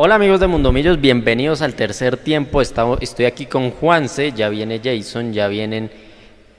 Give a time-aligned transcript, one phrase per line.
[0.00, 2.62] Hola amigos de Mundomillos, bienvenidos al tercer tiempo.
[2.62, 5.90] estoy aquí con Juanse, ya viene Jason, ya vienen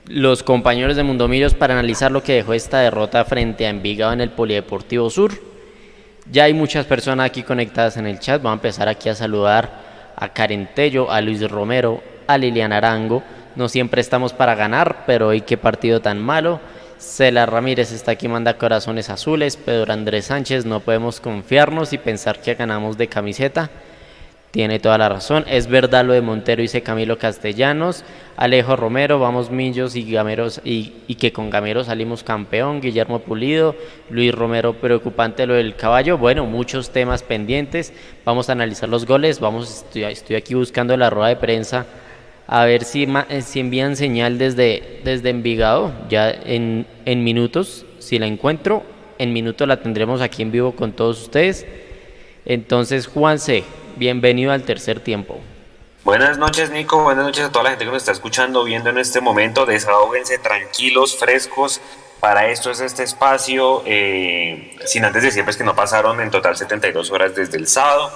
[0.04, 4.20] los compañeros de Mundomillos para analizar lo que dejó esta derrota frente a Envigado en
[4.20, 5.32] el Polideportivo Sur.
[6.30, 8.42] Ya hay muchas personas aquí conectadas en el chat.
[8.42, 9.70] Vamos a empezar aquí a saludar
[10.16, 13.22] a Karen Tello, a Luis Romero, a Liliana Arango.
[13.56, 16.60] No siempre estamos para ganar, pero hoy qué partido tan malo.
[17.00, 19.56] Cela Ramírez está aquí, manda corazones azules.
[19.56, 23.70] Pedro Andrés Sánchez, no podemos confiarnos y pensar que ganamos de camiseta.
[24.50, 25.46] Tiene toda la razón.
[25.48, 28.04] Es verdad lo de Montero, dice Camilo Castellanos.
[28.36, 32.82] Alejo Romero, vamos Millos y Gameros y, que con Gamero salimos campeón.
[32.82, 33.74] Guillermo Pulido,
[34.10, 36.18] Luis Romero, preocupante lo del caballo.
[36.18, 37.94] Bueno, muchos temas pendientes.
[38.26, 39.40] Vamos a analizar los goles.
[39.40, 41.86] Vamos, estoy, estoy aquí buscando la rueda de prensa
[42.52, 48.18] a ver si, eh, si envían señal desde, desde Envigado, ya en, en minutos, si
[48.18, 48.82] la encuentro,
[49.18, 51.64] en minutos la tendremos aquí en vivo con todos ustedes.
[52.44, 53.62] Entonces, Juanse,
[53.94, 55.38] bienvenido al tercer tiempo.
[56.02, 57.04] Buenas noches, Nico.
[57.04, 59.64] Buenas noches a toda la gente que nos está escuchando, viendo en este momento.
[59.64, 61.80] Desahóguense tranquilos, frescos.
[62.18, 63.84] Para esto es este espacio.
[63.86, 68.10] Eh, sin antes decir pues, que no pasaron en total 72 horas desde el sábado.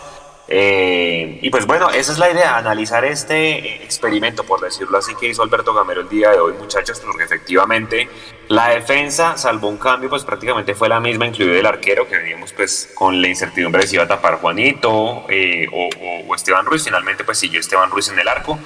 [0.46, 5.28] Eh, y pues bueno, esa es la idea, analizar este experimento, por decirlo así, que
[5.28, 8.10] hizo Alberto Gamero el día de hoy, muchachos, porque efectivamente
[8.48, 12.52] la defensa, salvo un cambio, pues prácticamente fue la misma, incluido el arquero, que veníamos
[12.52, 17.24] pues con la incertidumbre de si iba a tapar Juanito eh, o, Esteban Ruiz, finalmente
[17.24, 18.58] pues siguió Esteban Ruiz en el arco.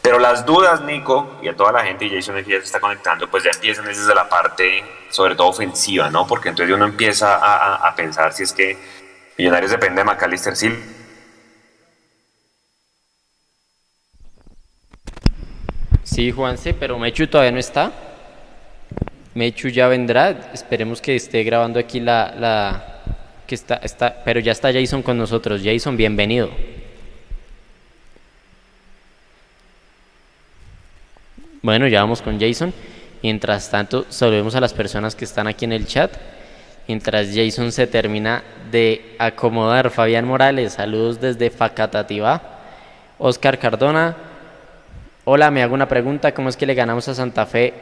[0.00, 2.80] Pero las dudas, Nico, y a toda la gente, y Jason aquí ya se está
[2.80, 6.26] conectando, pues ya empiezan desde la parte, sobre todo ofensiva, ¿no?
[6.26, 8.78] Porque entonces uno empieza a, a pensar si es que
[9.36, 10.78] Millonarios depende de McAllister Silva
[16.10, 17.92] Sí, Juanse, pero Mechu todavía no está.
[19.34, 20.50] Mechu ya vendrá.
[20.52, 23.02] Esperemos que esté grabando aquí la, la
[23.46, 25.60] que está, está, pero ya está Jason con nosotros.
[25.64, 26.50] Jason, bienvenido.
[31.62, 32.74] Bueno, ya vamos con Jason.
[33.22, 36.12] Mientras tanto, saludemos a las personas que están aquí en el chat.
[36.88, 38.42] Mientras Jason se termina
[38.72, 42.58] de acomodar, Fabián Morales, saludos desde Facatativá.
[43.16, 44.16] Oscar Cardona,
[45.32, 47.72] Hola, me hago una pregunta, ¿cómo es que le ganamos a Santa Fe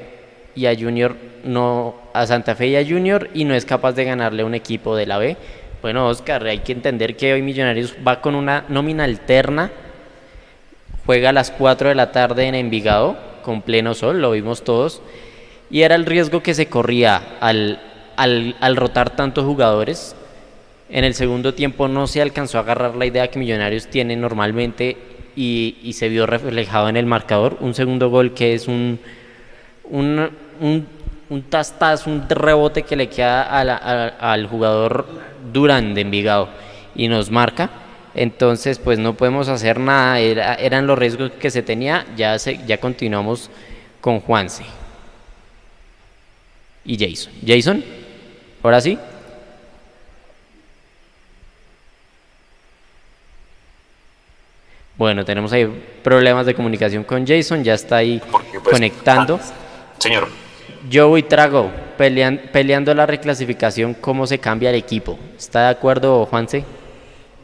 [0.54, 4.04] y a Junior no a Santa Fe y a Junior y no es capaz de
[4.04, 5.34] ganarle un equipo de la B?
[5.80, 9.70] Bueno, Oscar, hay que entender que hoy Millonarios va con una nómina alterna.
[11.06, 15.00] Juega a las 4 de la tarde en Envigado con pleno sol, lo vimos todos.
[15.70, 17.80] Y era el riesgo que se corría al,
[18.18, 20.14] al, al rotar tantos jugadores.
[20.90, 24.98] En el segundo tiempo no se alcanzó a agarrar la idea que Millonarios tiene normalmente
[25.38, 27.56] y, se vio reflejado en el marcador.
[27.60, 28.98] Un segundo gol que es un,
[29.84, 30.86] un, un,
[31.30, 31.44] un
[32.06, 33.42] un rebote que le queda
[34.18, 35.06] al jugador
[35.52, 36.48] Durán de Envigado
[36.96, 37.70] y nos marca.
[38.14, 42.04] Entonces, pues no podemos hacer nada, eran los riesgos que se tenía.
[42.16, 43.48] Ya, se, ya continuamos
[44.00, 44.64] con Juanse
[46.84, 47.32] y Jason.
[47.46, 47.84] Jason,
[48.62, 48.98] ahora sí.
[54.98, 55.66] Bueno, tenemos ahí
[56.02, 59.38] problemas de comunicación con Jason, ya está ahí pues, conectando.
[59.98, 60.28] señor.
[60.90, 65.16] Yo voy Trago, peleando la reclasificación, ¿cómo se cambia el equipo?
[65.36, 66.64] ¿Está de acuerdo, Juanse?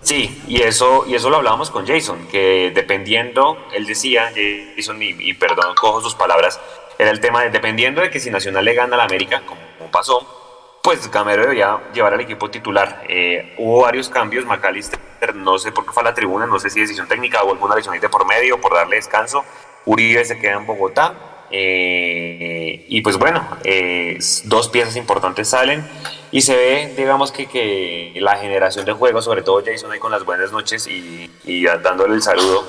[0.02, 4.32] Sí, y eso, y eso lo hablábamos con Jason, que dependiendo, él decía,
[4.76, 6.60] Jason, y, perdón, cojo sus palabras,
[6.98, 9.60] era el tema de dependiendo de que si Nacional le gana a la América, como,
[9.90, 10.43] pasó,
[10.84, 13.04] pues Gamero debía llevar al equipo titular.
[13.08, 15.00] Eh, hubo varios cambios, McAllister
[15.34, 17.74] no sé por qué fue a la tribuna, no sé si decisión técnica o alguna
[17.74, 19.46] lesión de por medio, por darle descanso.
[19.86, 21.14] Uribe se queda en Bogotá.
[21.50, 25.88] Eh, y pues bueno, eh, dos piezas importantes salen
[26.30, 30.10] y se ve, digamos que, que, la generación de juego, sobre todo Jason ahí con
[30.10, 32.66] las buenas noches y, y dándole el saludo,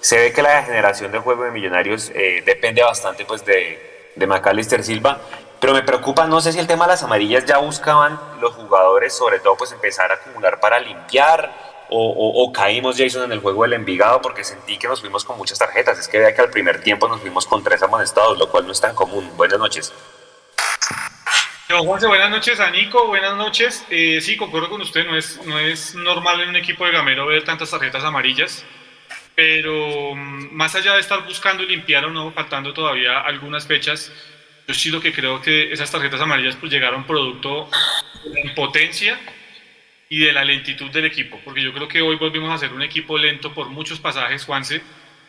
[0.00, 4.26] se ve que la generación de juego de Millonarios eh, depende bastante pues de, de
[4.26, 5.20] McAllister Silva,
[5.60, 9.16] pero me preocupa, no sé si el tema de las amarillas ya buscaban los jugadores,
[9.16, 13.72] sobre todo pues empezar a acumular para limpiar, o, caímos, Jason, en el juego del
[13.72, 15.98] Envigado porque sentí que nos fuimos con muchas tarjetas.
[15.98, 18.72] Es que vea que al primer tiempo nos fuimos con tres amonestados, lo cual no
[18.72, 19.28] es tan común.
[19.36, 19.92] Buenas noches.
[21.68, 23.84] Juanse, buenas noches a Nico, buenas noches.
[23.90, 27.26] Eh, sí, concuerdo con usted, no es, no es normal en un equipo de Gamero
[27.26, 28.64] ver tantas tarjetas amarillas,
[29.36, 34.10] pero mm, más allá de estar buscando limpiar o no, faltando todavía algunas fechas,
[34.70, 37.68] yo sí lo que creo que esas tarjetas amarillas pues llegaron producto
[38.36, 39.18] en potencia
[40.08, 42.80] y de la lentitud del equipo, porque yo creo que hoy volvimos a ser un
[42.80, 44.80] equipo lento por muchos pasajes, Juanse,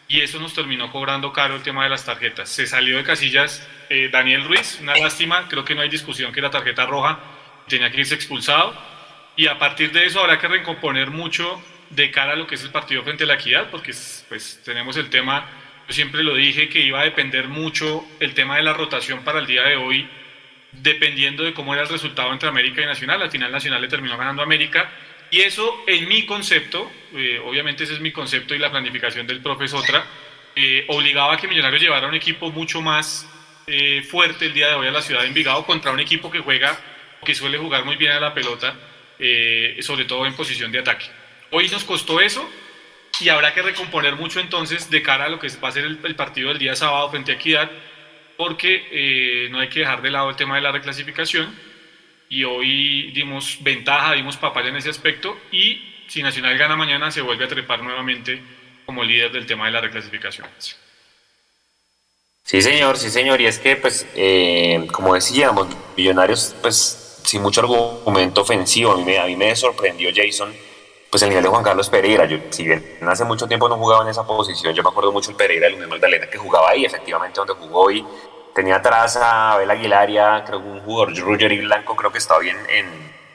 [0.08, 2.50] y eso nos terminó cobrando caro el tema de las tarjetas.
[2.50, 6.42] Se salió de casillas eh, Daniel Ruiz, una lástima, creo que no hay discusión que
[6.42, 7.18] la tarjeta roja
[7.68, 8.76] tenía que irse expulsado,
[9.36, 11.60] y a partir de eso habrá que recomponer mucho
[11.90, 13.92] de cara a lo que es el partido frente a la equidad, porque
[14.30, 15.50] pues tenemos el tema,
[15.92, 19.48] siempre lo dije, que iba a depender mucho el tema de la rotación para el
[19.48, 20.08] día de hoy,
[20.72, 23.22] dependiendo de cómo era el resultado entre América y Nacional.
[23.22, 24.90] Al final Nacional le terminó ganando a América.
[25.30, 29.42] Y eso, en mi concepto, eh, obviamente ese es mi concepto y la planificación del
[29.42, 30.06] profesor otra,
[30.56, 33.28] eh, obligaba a que Millonarios llevara un equipo mucho más
[33.66, 36.40] eh, fuerte el día de hoy a la ciudad de Envigado contra un equipo que
[36.40, 36.78] juega,
[37.24, 38.76] que suele jugar muy bien a la pelota,
[39.82, 41.06] sobre todo en posición de ataque.
[41.52, 42.50] Hoy nos costó eso
[43.20, 46.16] y habrá que recomponer mucho entonces de cara a lo que va a ser el,
[46.16, 47.70] partido del día sábado frente a Equidad,
[48.38, 51.56] porque eh, no hay que dejar de lado el tema de la reclasificación
[52.30, 57.22] y hoy dimos ventaja, dimos papaya en ese aspecto y si Nacional gana mañana se
[57.22, 58.42] vuelve a trepar nuevamente
[58.86, 60.48] como líder del tema de la reclasificación.
[62.44, 63.40] Sí, señor, sí, señor.
[63.40, 68.92] Y es que, pues, eh, como decíamos, Millonarios, pues, sin mucho argumento ofensivo.
[68.92, 70.54] A mí me, a mí me sorprendió Jason
[71.12, 74.04] pues el nivel de Juan Carlos Pereira, yo, si bien hace mucho tiempo no jugaba
[74.04, 76.86] en esa posición, yo me acuerdo mucho el Pereira el Unión Magdalena que jugaba ahí,
[76.86, 78.06] efectivamente donde jugó y
[78.56, 82.40] tenía atrás a Abel Aguilaria, creo que un jugador Ruger y Blanco creo que estaba
[82.40, 82.88] bien en,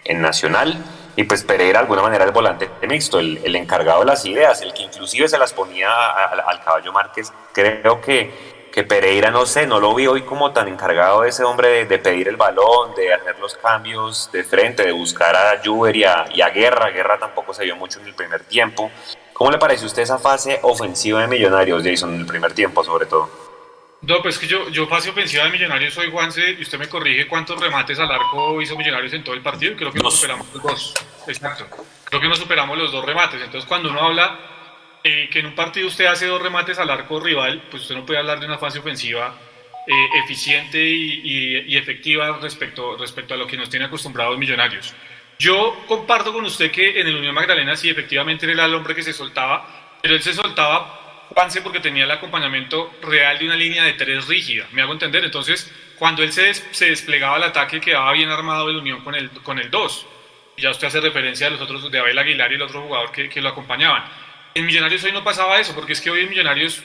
[0.05, 0.82] en Nacional
[1.17, 4.62] y pues Pereira de alguna manera el volante mixto, el, el, encargado de las ideas,
[4.62, 9.67] el que inclusive se las ponía al caballo Márquez, creo que que Pereira, no sé,
[9.67, 13.11] no lo vi hoy como tan encargado de ese hombre de, pedir el balón, de
[13.11, 16.90] hacer los cambios de frente, de buscar a Juber y a, Guerra.
[16.90, 18.90] Guerra tampoco se vio mucho en el primer tiempo.
[19.32, 22.84] ¿Cómo le parece a usted esa fase ofensiva de Millonarios, Jason, en el primer tiempo
[22.84, 23.31] sobre todo?
[24.02, 27.26] No, pues que yo, yo fase ofensiva de Millonarios soy Juanse y usted me corrige
[27.29, 30.62] cuántos remates al arco hizo Millonarios en todo el partido creo que no superamos los
[30.62, 30.94] dos.
[31.26, 31.67] Exacto.
[32.05, 33.40] Creo que no superamos los dos remates.
[33.40, 34.56] Entonces cuando uno habla
[35.08, 38.05] eh, que en un partido usted hace dos remates al arco rival, pues usted no
[38.05, 39.38] puede hablar de una fase ofensiva
[39.87, 39.93] eh,
[40.25, 44.93] eficiente y, efectiva respecto, respecto a lo que nos tiene acostumbrados Millonarios.
[45.38, 49.05] Yo comparto con usted que en el Unión Magdalena sí, efectivamente era el hombre que
[49.05, 53.85] se soltaba, pero él se soltaba, Juanse, porque tenía el acompañamiento real de una línea
[53.85, 55.25] de tres rígida, me hago entender.
[55.25, 59.31] Entonces, cuando él se, se desplegaba el ataque, quedaba bien armado el Unión con el,
[59.31, 60.06] con el 2.
[60.56, 63.29] Ya usted hace referencia a los otros, de Abel Aguilar y el otro jugador que,
[63.29, 64.25] que lo acompañaban.
[64.56, 66.82] En Millonarios hoy no pasaba eso, porque es que hoy en Millonarios,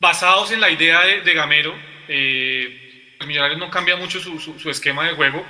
[0.00, 1.72] basados en la idea de, Gamero,
[2.08, 5.46] eh, Millonarios no cambia mucho su, esquema de juego.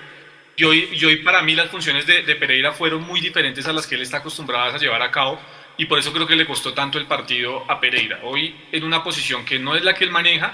[0.57, 3.95] Y hoy, hoy para mí las funciones de, Pereira fueron muy diferentes a las que
[3.95, 5.41] él está acostumbrado a llevar a cabo.
[5.79, 8.21] Y por eso creo que le costó tanto el partido a Pereira.
[8.23, 10.53] Hoy en una posición que no es la que él maneja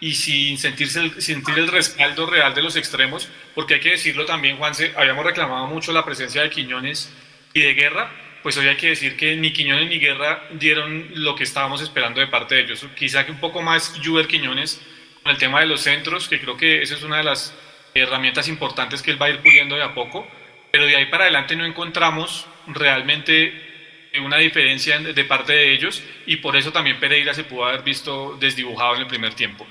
[0.00, 4.26] y sin sentirse el, sentir el respaldo real de los extremos, porque hay que decirlo
[4.26, 7.14] también, Juanse, habíamos reclamado mucho la presencia de Quiñones
[7.52, 8.10] y de Guerra,
[8.44, 12.20] pues hoy hay que decir que ni Quiñones ni Guerra dieron lo que estábamos esperando
[12.20, 12.86] de parte de ellos.
[12.94, 14.82] Quizá que un poco más Juber Quiñones
[15.22, 17.54] con el tema de los centros, que creo que esa es una de las
[17.94, 20.28] herramientas importantes que él va a ir puliendo de a poco,
[20.70, 26.36] pero de ahí para adelante no encontramos realmente una diferencia de parte de ellos y
[26.36, 29.66] por eso también Pereira se pudo haber visto desdibujado en el primer tiempo.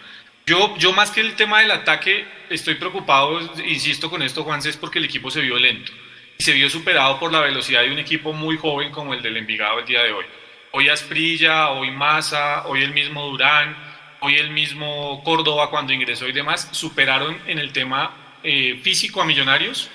[0.48, 4.78] Yo, yo más que el tema del ataque, estoy preocupado, insisto con esto, Juan, es
[4.78, 5.94] porque el equipo se vio lento
[6.38, 9.38] y se vio superado por la velocidad de un equipo muy joven como el del
[9.38, 10.26] Envigado el día de hoy.
[10.72, 13.76] Hoy Asprilla, hoy Massa, hoy el mismo Durán,
[14.22, 19.26] hoy el mismo Córdoba cuando ingresó y demás, superaron en el tema eh, físico a
[19.26, 19.90] Millonarios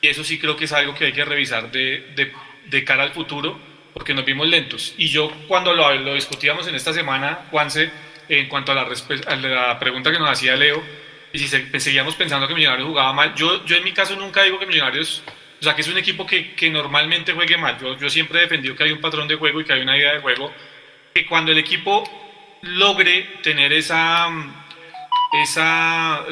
[0.00, 2.32] y eso sí creo que es algo que hay que revisar de,
[2.66, 3.58] de, cara al futuro
[3.92, 4.94] porque nos vimos lentos.
[4.96, 7.90] Y yo cuando lo, lo discutíamos en esta semana, Juanse,
[8.28, 8.88] en cuanto a la,
[9.26, 10.82] a la pregunta que nos hacía Leo,
[11.32, 14.58] y si seguíamos pensando que Millonarios jugaba mal, yo, yo en mi caso nunca digo
[14.58, 15.22] que Millonarios
[15.62, 17.78] o sea, que es un equipo que, que normalmente juegue mal.
[17.80, 19.96] Yo, yo, siempre he defendido que hay un patrón de juego y que hay una
[19.96, 20.52] idea de juego.
[21.14, 22.02] Que cuando el equipo
[22.62, 24.28] logre tener esa.
[25.44, 26.26] esa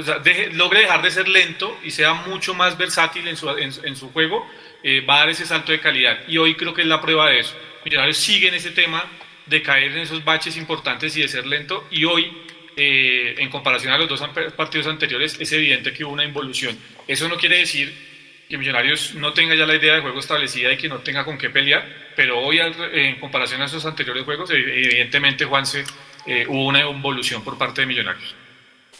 [0.54, 4.44] logre dejar de ser lento y sea mucho más versátil en su, en, su juego,
[4.82, 6.26] eh, va a dar ese salto de calidad.
[6.26, 7.56] Y hoy creo que es la prueba de eso.
[7.84, 9.04] Millonarios sigue en ese tema
[9.46, 11.86] de caer en esos baches importantes y de ser lento.
[11.92, 12.32] Y hoy,
[12.76, 14.24] eh, en comparación a los dos
[14.56, 16.76] partidos anteriores, es evidente que hubo una involución.
[17.06, 18.09] Eso no quiere decir
[18.50, 21.38] que Millonarios no tenga ya la idea de juego establecida y que no tenga con
[21.38, 25.84] qué pelear, pero hoy en comparación a esos anteriores juegos, evidentemente Juanse
[26.26, 28.34] eh, hubo una evolución por parte de Millonarios.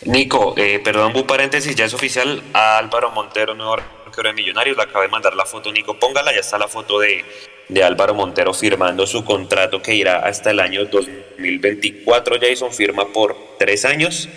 [0.05, 4.85] Nico, eh, perdón, un paréntesis, ya es oficial, Álvaro Montero, nuevo arquero de Millonarios, le
[4.85, 7.25] acaba de mandar la foto, Nico, póngala, ya está la foto de,
[7.69, 13.37] de Álvaro Montero firmando su contrato que irá hasta el año 2024, Jason firma por
[13.59, 14.29] tres años,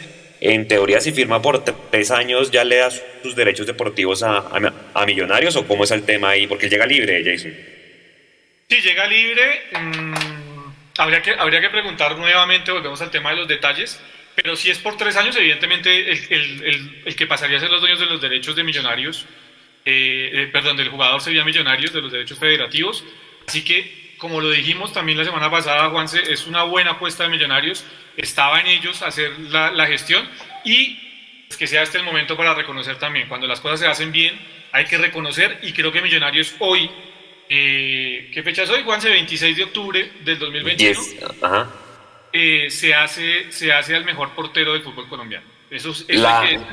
[0.43, 5.55] en teoría si firma por tres años ya le da sus derechos deportivos a, Millonarios
[5.55, 7.53] o cómo es el tema ahí, porque llega libre, Jason.
[8.69, 9.61] Sí, llega libre.
[9.71, 10.13] Mm,
[10.97, 13.99] habría, que, preguntar nuevamente, volvemos al tema de los detalles,
[14.35, 18.05] pero si es por tres años, evidentemente el, que pasaría a ser los dueños de
[18.07, 19.25] los derechos de Millonarios,
[19.85, 23.03] eh, eh, perdón, del jugador sería Millonarios, de los derechos federativos,
[23.47, 27.29] Así que, como lo dijimos también la semana pasada, Juanse, es una buena apuesta de
[27.29, 27.85] Millonarios.
[28.15, 30.27] Estaba en ellos hacer la, la gestión
[30.63, 30.99] y
[31.57, 33.27] que sea este el momento para reconocer también.
[33.27, 34.39] Cuando las cosas se hacen bien,
[34.71, 36.89] hay que reconocer y creo que Millonarios hoy,
[37.49, 39.09] eh, ¿qué fecha es hoy, Juanse?
[39.09, 41.01] 26 de octubre del 2021.
[42.35, 45.45] Eh, se, hace, se hace al mejor portero del fútbol colombiano.
[45.69, 46.63] Eso, es hay que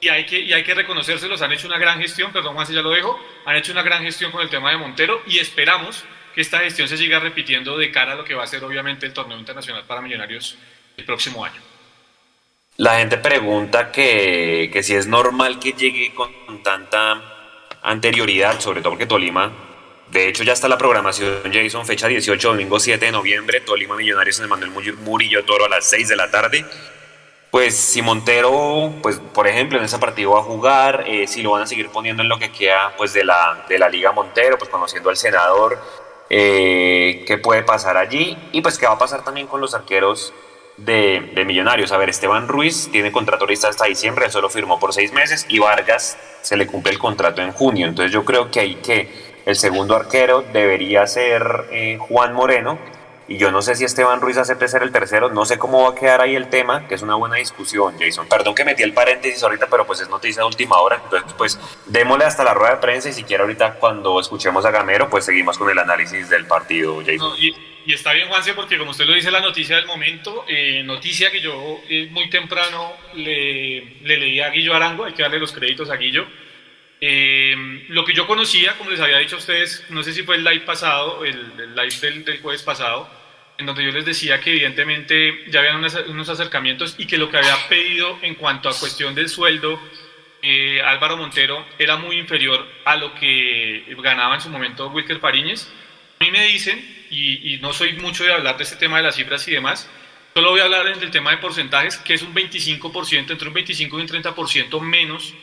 [0.00, 1.42] y hay que, y hay que reconocérselos.
[1.42, 4.30] Han hecho una gran gestión, perdón Juanse, ya lo dejo, han hecho una gran gestión
[4.30, 6.04] con el tema de Montero y esperamos
[6.40, 9.12] esta gestión se siga repitiendo de cara a lo que va a ser obviamente el
[9.12, 10.56] torneo internacional para Millonarios
[10.96, 11.60] el próximo año.
[12.76, 16.30] La gente pregunta que, que si es normal que llegue con
[16.62, 17.20] tanta
[17.82, 19.50] anterioridad, sobre todo porque Tolima,
[20.12, 24.38] de hecho ya está la programación Jason, fecha 18, domingo 7 de noviembre, Tolima Millonarios
[24.38, 26.64] en el Manuel Murillo Toro a las 6 de la tarde.
[27.50, 31.52] Pues si Montero, pues por ejemplo en ese partido va a jugar, eh, si lo
[31.52, 34.56] van a seguir poniendo en lo que queda pues de la, de la Liga Montero,
[34.56, 35.80] pues conociendo al senador,
[36.30, 40.32] eh, qué puede pasar allí y pues qué va a pasar también con los arqueros
[40.76, 41.92] de, Millonarios.
[41.92, 45.58] A ver, Esteban Ruiz tiene contrato hasta diciembre, él solo firmó por seis meses y
[45.58, 47.86] Vargas se le cumple el contrato en junio.
[47.86, 49.08] Entonces yo creo que ahí que
[49.44, 52.78] el segundo arquero debería ser eh, Juan Moreno
[53.28, 55.90] y yo no sé si Esteban Ruiz acepte ser el tercero, no sé cómo va
[55.90, 58.26] a quedar ahí el tema, que es una buena discusión, Jason.
[58.26, 60.98] Perdón que metí el paréntesis ahorita, pero pues es noticia de última hora.
[61.04, 64.70] Entonces, pues démosle hasta la rueda de prensa y si quiere ahorita cuando escuchemos a
[64.70, 67.34] Gamero, pues seguimos con el análisis del partido, Jason.
[67.38, 67.54] y,
[67.92, 71.40] está bien, Juanse, porque como usted lo dice, la noticia del momento, eh, noticia que
[71.40, 75.90] yo eh, muy temprano le, le, leí a Guillo Arango, hay que darle los créditos
[75.90, 76.26] a Guillo.
[77.00, 77.54] Eh,
[77.88, 80.44] lo que yo conocía, como les había dicho a ustedes, no sé si fue el
[80.44, 83.17] live pasado, el, live del, del jueves pasado,
[83.58, 87.38] en donde yo les decía que evidentemente ya habían unos, acercamientos y que lo que
[87.38, 89.80] había pedido en cuanto a cuestión del sueldo
[90.42, 95.68] eh, Álvaro Montero era muy inferior a lo que ganaba en su momento Wilker Fariñez.
[96.20, 96.78] A mí me dicen,
[97.10, 99.90] y, no soy mucho de hablar de este tema de las cifras y demás,
[100.34, 103.98] solo voy a hablar del tema de porcentajes, que es un 25%, entre un 25
[103.98, 105.34] y un 30% menos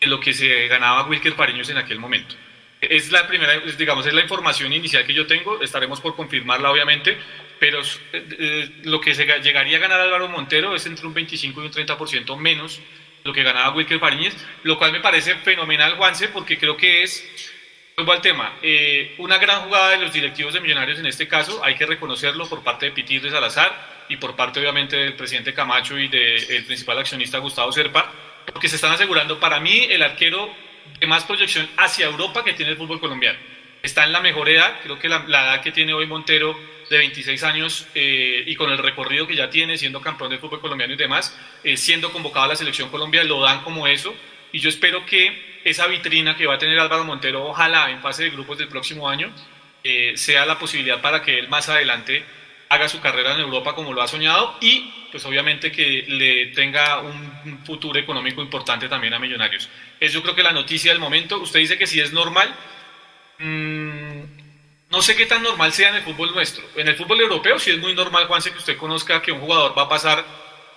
[0.00, 2.34] de lo que se ganaba Wilker Fariñez en aquel momento.
[2.80, 7.18] Es la primera, digamos, es la información inicial que yo tengo, estaremos por confirmarla obviamente,
[7.58, 11.62] pero eh, eh, lo que se llegaría a ganar Álvaro Montero es entre un 25
[11.62, 12.80] y un 30% menos
[13.22, 17.22] lo que ganaba Wilker Fariñez, lo cual me parece fenomenal, Juanse, porque creo que es,
[17.96, 21.62] vuelvo al tema, eh, una gran jugada de los directivos de Millonarios en este caso,
[21.62, 25.52] hay que reconocerlo por parte de Pitir de Salazar y por parte obviamente del presidente
[25.52, 28.10] Camacho y del principal accionista Gustavo Serpa,
[28.46, 30.50] porque se están asegurando para mí el arquero
[30.98, 33.38] de más proyección hacia Europa que tiene el fútbol colombiano.
[33.82, 36.56] Está en la mejor edad, creo que la, la edad que tiene hoy Montero
[36.90, 40.60] de 26 años eh, y con el recorrido que ya tiene, siendo campeón del fútbol
[40.60, 44.12] colombiano y demás, eh, siendo convocado a la selección Colombia, lo dan como eso.
[44.52, 48.24] Y yo espero que esa vitrina que va a tener Álvaro Montero, ojalá en fase
[48.24, 49.32] de grupos del próximo año,
[49.84, 52.24] eh, sea la posibilidad para que él más adelante
[52.68, 57.00] haga su carrera en Europa como lo ha soñado y pues obviamente que le tenga
[57.00, 59.68] un futuro económico importante también a Millonarios.
[60.00, 62.52] Es yo creo que la noticia del momento, usted dice que si es normal,
[63.38, 64.22] mmm,
[64.90, 66.64] no sé qué tan normal sea en el fútbol nuestro.
[66.74, 69.76] En el fútbol europeo sí es muy normal, Juanse, que usted conozca que un jugador
[69.78, 70.24] va a pasar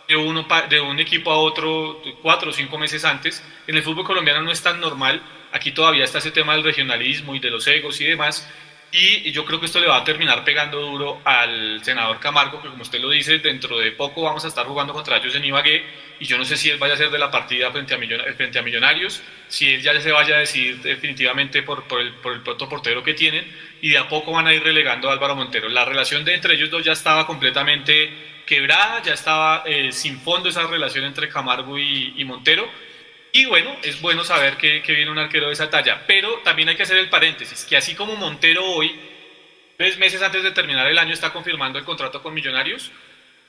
[0.07, 3.43] de, uno, de un equipo a otro cuatro o cinco meses antes.
[3.65, 5.21] En el fútbol colombiano no es tan normal.
[5.51, 8.47] Aquí todavía está ese tema del regionalismo y de los egos y demás.
[8.95, 12.69] Y yo creo que esto le va a terminar pegando duro al senador Camargo, que
[12.69, 15.83] como usted lo dice, dentro de poco vamos a estar jugando contra ellos en Ibagué
[16.19, 18.59] y yo no sé si él vaya a ser de la partida frente a, frente
[18.59, 22.41] a Millonarios, si él ya se vaya a decidir definitivamente por, por, el, por el
[22.41, 25.69] portero que tienen y de a poco van a ir relegando a Álvaro Montero.
[25.69, 30.49] La relación de entre ellos dos ya estaba completamente quebrada, ya estaba eh, sin fondo
[30.49, 32.69] esa relación entre Camargo y Montero
[33.35, 36.75] y bueno, es bueno saber que, viene un arquero de esa talla, pero también hay
[36.75, 38.95] que hacer el paréntesis, que así como Montero hoy,
[39.75, 42.91] tres meses antes de terminar el año, está confirmando el contrato con Millonarios,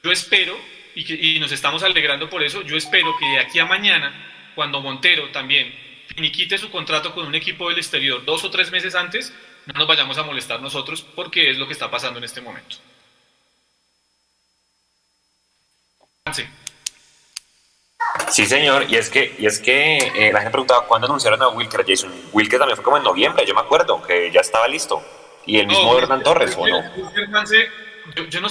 [0.03, 0.59] yo espero,
[0.95, 4.11] y, nos estamos alegrando por eso, yo espero que de aquí a mañana,
[4.55, 5.75] cuando Montero también
[6.07, 9.35] finiquite su contrato con un equipo del exterior dos o tres meses antes,
[9.67, 12.77] no nos vayamos a molestar nosotros porque es lo que está pasando en este momento.
[16.33, 16.45] Sí,
[18.31, 21.85] señor, y es que, y es que eh, la gente preguntaba cuándo anunciaron a Wilker
[21.87, 22.13] Jason.
[22.33, 25.03] Wilker también fue como en noviembre, yo me acuerdo, que ya estaba listo.
[25.47, 26.83] Y el mismo Hernán Torres, ¿o no?
[28.29, 28.49] Yo, no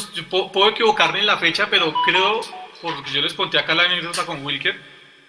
[0.51, 2.41] puedo, equivocarme en la fecha, pero creo,
[2.81, 4.75] porque yo les conté acá la anécdota con Wilker,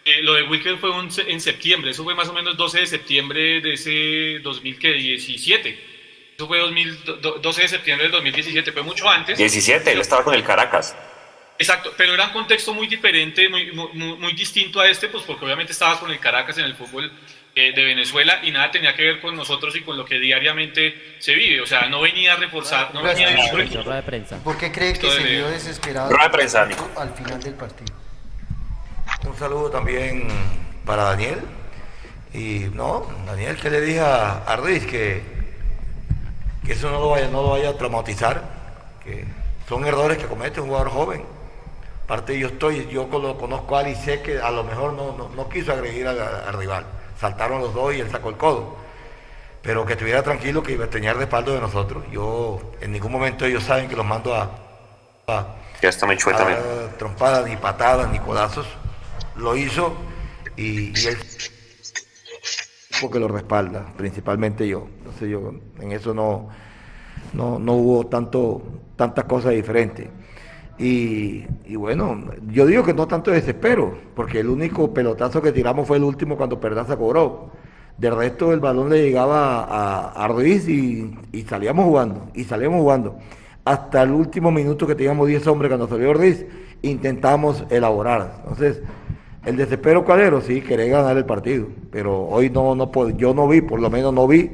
[0.04, 3.60] eh, lo de Wilker fue en septiembre, eso fue más o menos 12 de septiembre
[3.60, 5.94] de ese 2017.
[6.36, 9.38] Eso fue 12 de septiembre del 2017, fue mucho antes.
[9.38, 10.96] 17, él estaba con el Caracas.
[11.58, 15.72] Exacto, pero era un contexto muy diferente, muy, muy, distinto a este, pues porque obviamente
[15.72, 17.12] estaba con el Caracas en el fútbol
[17.54, 21.16] eh, de Venezuela y nada tenía que ver con nosotros y con lo que diariamente
[21.20, 21.60] se vive.
[21.60, 24.42] O sea, no venía a reforzar, no venía a de prensa.
[24.42, 27.94] ¿Por qué cree que se vio desesperado de prensa, al final del partido?
[29.24, 30.26] Un saludo también
[30.84, 31.38] para Daniel.
[32.34, 35.22] Y no, Daniel, que le dije a, Ruiz que,
[36.66, 38.42] que eso no lo, vaya, no lo vaya a traumatizar,
[39.04, 39.24] que
[39.68, 41.33] son errores que comete un jugador joven.
[42.04, 45.30] Aparte yo estoy, yo lo conozco a él y sé que a lo mejor no,
[45.34, 46.84] no, quiso agredir al rival
[47.18, 48.76] saltaron los dos y él sacó el codo.
[49.62, 52.04] Pero que estuviera tranquilo que iba a tener respaldo de nosotros.
[52.12, 54.50] Yo, en ningún momento ellos saben que los mando a,
[55.80, 56.18] ya está muy
[56.98, 58.66] trompadas, ni patadas, ni codazos.
[59.36, 59.94] Lo hizo
[60.56, 61.18] y, él
[63.00, 64.86] porque lo respalda, principalmente yo.
[64.98, 66.50] Entonces yo en eso no,
[67.32, 68.62] no, no hubo tanto,
[68.96, 70.08] tantas cosas diferentes.
[70.78, 71.44] Y,
[71.76, 76.04] bueno, yo digo que no tanto desespero, porque el único pelotazo que tiramos fue el
[76.04, 77.50] último cuando Perdaza cobró.
[77.96, 81.16] De resto el balón le llegaba a, a Ruiz y,
[81.48, 83.16] salíamos jugando, y salíamos jugando.
[83.64, 86.44] Hasta el último minuto que teníamos 10 hombres cuando salió Ruiz,
[86.82, 88.38] intentamos elaborar.
[88.38, 88.82] Entonces,
[89.44, 93.60] el desespero cuál sí, quería ganar el partido, pero hoy no, no yo no vi,
[93.60, 94.50] por lo menos no vi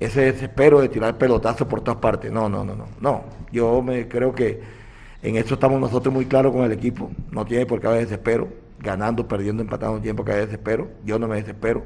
[0.00, 2.30] ese desespero de tirar pelotazo por todas partes.
[2.30, 2.86] No, no, no, no.
[3.00, 4.77] No, yo me creo que
[5.22, 7.10] en eso estamos nosotros muy claros con el equipo.
[7.30, 8.48] No tiene por qué haber desespero.
[8.80, 10.88] Ganando, perdiendo, empatando, por qué haber desespero.
[11.04, 11.82] Yo no me desespero.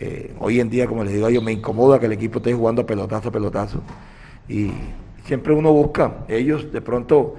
[0.00, 2.82] Eh, hoy en día, como les digo yo, me incomoda que el equipo esté jugando
[2.82, 3.80] a pelotazo a pelotazo.
[4.48, 4.72] Y
[5.24, 6.24] siempre uno busca.
[6.26, 7.36] Ellos de pronto,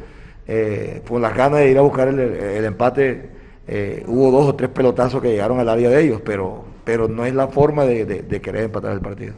[0.47, 3.29] eh, con las ganas de ir a buscar el, empate,
[3.67, 7.25] eh, hubo dos o tres pelotazos que llegaron al área de ellos, pero, pero no
[7.25, 9.33] es la forma de querer empatar el partido.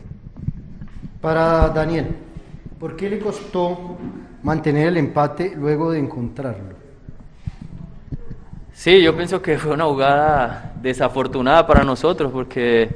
[1.22, 2.16] Para Daniel,
[2.80, 3.98] ¿por qué le costó
[4.44, 6.76] mantener el empate luego de encontrarlo.
[8.74, 12.96] Sí, yo pienso que fue una jugada desafortunada para nosotros porque,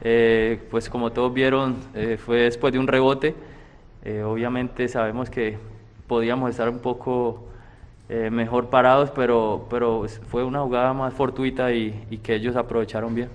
[0.00, 3.34] eh, pues como todos vieron, eh, fue después de un rebote.
[4.04, 5.58] Eh, obviamente sabemos que
[6.06, 7.44] podíamos estar un poco
[8.30, 13.28] mejor parados, pero, pero fue una jugada más fortuita y, y que ellos aprovecharon bien.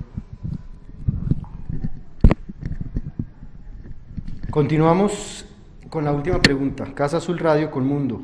[4.50, 5.46] Continuamos
[5.94, 6.86] con la última pregunta.
[6.96, 8.20] Casa Azul Radio con Mundo.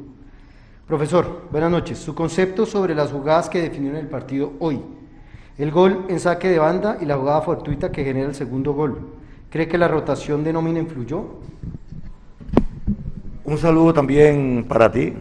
[0.88, 2.00] Profesor, buenas noches.
[2.00, 4.82] Su concepto sobre las jugadas que definieron el partido hoy.
[5.56, 9.12] El gol en saque de banda y la jugada fortuita que genera el segundo gol.
[9.52, 11.26] ¿Cree que la rotación de nómina influyó?
[13.44, 15.14] Un saludo también para ti.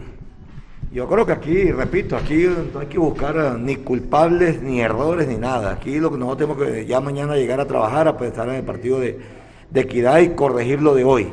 [0.91, 5.37] Yo creo que aquí, repito, aquí no hay que buscar ni culpables, ni errores, ni
[5.37, 5.73] nada.
[5.73, 8.63] Aquí lo que nosotros tenemos que ya mañana llegar a trabajar, a pensar en el
[8.63, 9.19] partido de,
[9.69, 11.31] de equidad y corregir lo de hoy.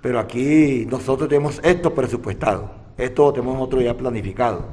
[0.00, 4.66] Pero aquí nosotros tenemos esto presupuestado, esto tenemos otro ya planificado,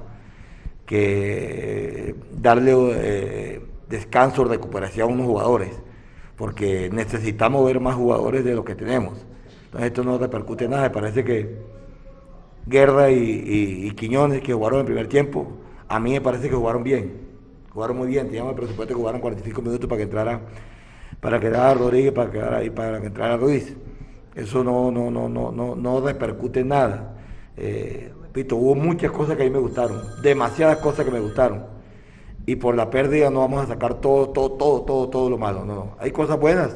[0.85, 5.71] que darle eh, descanso, recuperación a unos jugadores,
[6.35, 9.25] porque necesitamos ver más jugadores de lo que tenemos.
[9.65, 11.57] Entonces esto no repercute nada, me parece que
[12.67, 15.47] Guerra y, Quiñones, que jugaron en primer tiempo,
[15.87, 17.13] a mí me parece que jugaron bien,
[17.71, 20.41] jugaron muy bien, teníamos el presupuesto que jugaron 45 minutos para que entrara,
[21.19, 23.75] para que entrara Rodríguez, para que, para que entrara Ruiz.
[24.35, 27.15] Eso no, no, no, no, no, no repercute en nada.
[27.55, 31.63] Eh, repito, hubo muchas cosas que a mí me gustaron, demasiadas cosas que me gustaron.
[32.45, 35.63] Y por la pérdida no vamos a sacar todo, todo, todo, todo, todo lo malo.
[35.65, 36.75] No, Hay cosas buenas.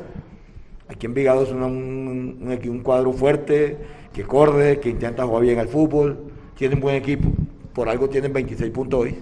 [0.88, 3.78] Aquí en Vigado es un, un, un, cuadro fuerte,
[4.14, 6.18] que corre, que intenta jugar bien al fútbol,
[6.56, 7.30] tienen buen equipo.
[7.74, 9.18] Por algo tienen 26 puntos hoy.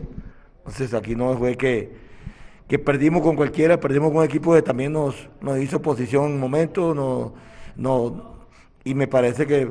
[0.60, 1.92] Entonces aquí no fue que,
[2.68, 6.32] que perdimos con cualquiera, perdimos con un equipo que también nos, nos hizo posición en
[6.34, 7.32] un momento, nos
[7.78, 8.38] no,
[8.84, 9.70] y me parece que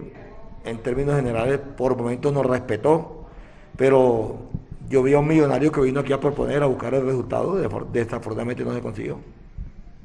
[0.65, 3.27] en términos generales por momentos nos respetó,
[3.77, 4.39] pero
[4.89, 7.57] yo vi a un millonario que vino aquí a proponer, a buscar el resultado,
[7.93, 9.19] desafortunadamente no se consiguió.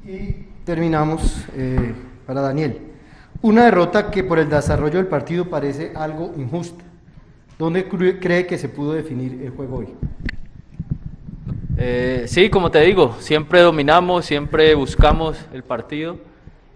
[0.04, 1.94] Y terminamos eh,
[2.26, 2.78] para Daniel.
[3.40, 6.84] Una derrota que por el desarrollo del partido parece algo injusta.
[7.58, 9.88] ¿Dónde cree que se pudo definir el juego hoy?
[11.76, 16.31] Eh, sí, como te digo, siempre dominamos, siempre buscamos el partido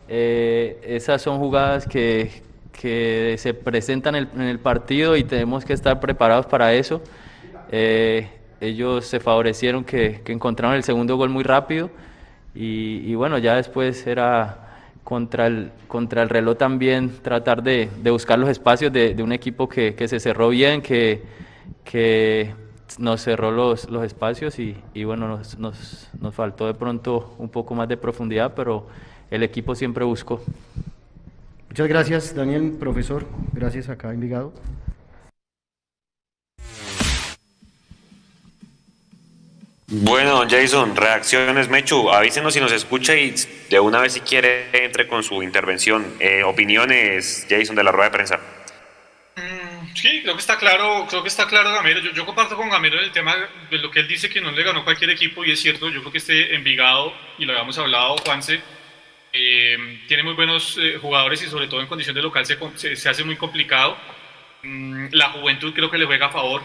[0.09, 2.45] eh, esas son jugadas que,
[3.37, 7.03] se presentan en el, partido y tenemos que estar preparados para eso.
[7.73, 8.29] Eh,
[8.61, 11.91] ellos se favorecieron que, encontraron el segundo gol muy rápido
[12.55, 14.63] y, bueno, ya después era
[15.03, 20.07] contra el, contra el reloj también tratar de, buscar los espacios de, un equipo que,
[20.07, 21.23] se cerró bien, que,
[21.83, 22.55] que
[22.99, 27.75] nos cerró los, los espacios y, bueno, nos, nos, nos faltó de pronto un poco
[27.75, 28.87] más de profundidad, pero
[29.31, 30.43] el equipo siempre buscó.
[31.69, 33.27] Muchas gracias, Daniel, profesor.
[33.53, 34.53] Gracias acá, Envigado.
[39.89, 43.35] Bueno, Jason, reacciones, Mechu, avísenos si nos escucha y
[43.71, 46.17] de una vez si quiere entre con su intervención.
[46.19, 48.41] Eh, opiniones, Jason, de la rueda de prensa.
[49.37, 52.01] Mm, sí, creo que está claro, creo que está claro Gamero.
[52.01, 53.37] Yo, comparto con Gamero el tema
[53.71, 56.01] de lo que él dice que no le ganó cualquier equipo y es cierto, yo
[56.01, 58.61] creo que este Envigado, y lo habíamos hablado, Juanse,
[59.37, 63.09] eh, tiene muy buenos eh, jugadores y sobre todo en condición de local se, se,
[63.09, 63.97] hace muy complicado.
[64.63, 66.63] Mm, la juventud creo que le juega a favor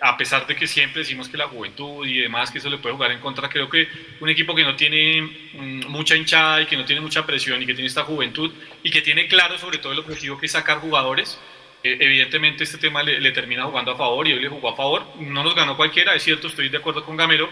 [0.00, 2.94] a pesar de que siempre decimos que la juventud y demás, que eso le puede
[2.94, 3.88] jugar en contra, creo que
[4.20, 7.66] un equipo que no tiene mm, mucha hinchada y que no tiene mucha presión y
[7.66, 10.78] que tiene esta juventud y que tiene claro sobre todo el objetivo que es sacar
[10.78, 11.38] jugadores,
[11.82, 15.06] eh, evidentemente este tema le, termina jugando a favor y hoy le jugó a favor.
[15.20, 17.48] No nos ganó cualquiera, es cierto, estoy de acuerdo con Gamero,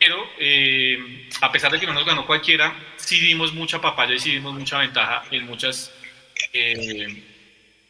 [0.00, 4.18] pero eh, a pesar de que no nos ganó cualquiera, sí dimos mucha papaya y
[4.18, 5.92] sí dimos mucha ventaja en muchas...
[6.52, 7.22] Eh,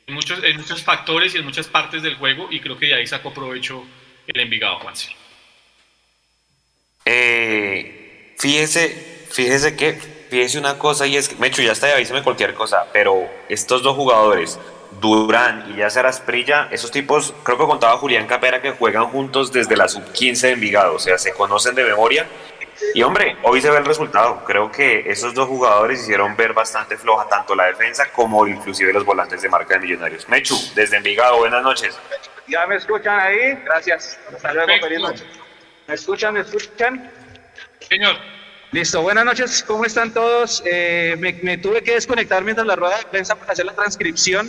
[0.07, 2.95] en muchos, en muchos factores y en muchas partes del juego y creo que de
[2.95, 3.87] ahí sacó provecho
[4.27, 5.11] el Envigado, Juanse.
[7.05, 12.55] Eh, fíjese, fíjese que, fíjese una cosa y es que, Mecho, ya está, avísame cualquier
[12.55, 14.59] cosa, pero estos dos jugadores,
[15.01, 19.77] Durán y Yacer Asprilla, esos tipos, creo que contaba Julián Capera que juegan juntos desde
[19.77, 22.27] la sub-15 de Envigado, o sea, se conocen de memoria
[22.95, 24.43] y hombre, hoy se ve el resultado.
[24.45, 29.05] Creo que esos dos jugadores hicieron ver bastante floja tanto la defensa como inclusive los
[29.05, 30.29] volantes de marca de Millonarios.
[30.29, 31.97] Mechu, desde Envigado, buenas noches.
[32.49, 33.55] ¿Ya me escuchan ahí?
[33.65, 34.19] Gracias.
[34.35, 35.25] Hasta luego, feliz noche.
[35.87, 36.35] ¿Me escuchan?
[36.35, 37.11] ¿Me escuchan?
[37.81, 38.17] Señor.
[38.73, 40.63] Listo, buenas noches, ¿cómo están todos?
[40.65, 44.49] Eh, me, tuve que desconectar mientras la rueda de prensa para hacer la transcripción.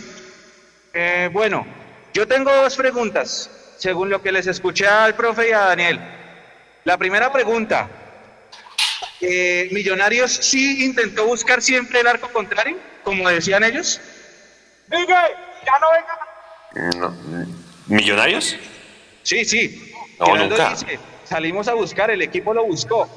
[0.94, 1.66] Eh, bueno,
[2.12, 6.00] yo tengo dos preguntas, según lo que les escuché al profe y a Daniel.
[6.84, 7.88] La primera pregunta,
[9.20, 14.00] eh, Millonarios sí intentó buscar siempre el arco contrario, como decían ellos.
[14.88, 15.08] Miguel,
[15.64, 17.16] ya no venga.
[17.86, 18.56] ¿Millonarios?
[19.22, 19.92] Sí, sí.
[20.18, 20.76] No, nunca.
[21.24, 23.08] salimos a buscar, el equipo lo buscó.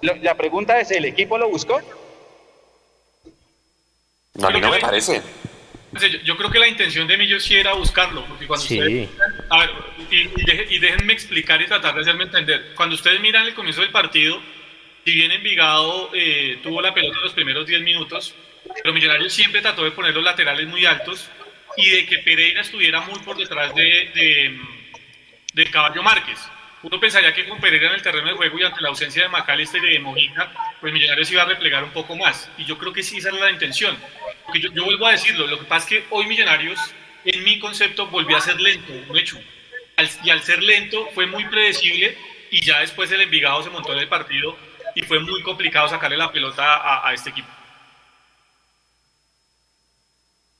[0.00, 1.80] la pregunta es, ¿el equipo lo buscó?
[4.34, 5.22] No, a mí no me parece.
[6.24, 9.10] Yo, creo que la intención de Millo sí era buscarlo, porque cuando ustedes,
[9.50, 9.70] a ver,
[10.10, 12.72] y, y, déjenme explicar y tratar de hacerme entender.
[12.74, 14.40] Cuando ustedes miran el comienzo del partido,
[15.04, 18.34] si bien Envigado eh, tuvo la pelota en los primeros 10 minutos,
[18.82, 21.28] pero Millonarios siempre trató de poner los laterales muy altos
[21.76, 24.58] y de que Pereira estuviera muy por detrás de,
[25.54, 26.38] de, Caballo Márquez.
[26.82, 29.28] Uno pensaría que con Pereira en el terreno de juego y ante la ausencia de
[29.28, 32.50] Macalister y de Mojica, pues Millonarios iba a replegar un poco más.
[32.58, 33.96] Y yo creo que sí, esa era la intención.
[34.44, 36.80] Porque yo, vuelvo a decirlo, lo que pasa es que hoy Millonarios,
[37.24, 39.38] en mi concepto, volvió a ser lento, un hecho.
[40.24, 42.16] y al ser lento fue muy predecible
[42.50, 44.56] y ya después el Envigado se montó en el partido
[44.94, 47.48] y fue muy complicado sacarle la pelota a, este equipo.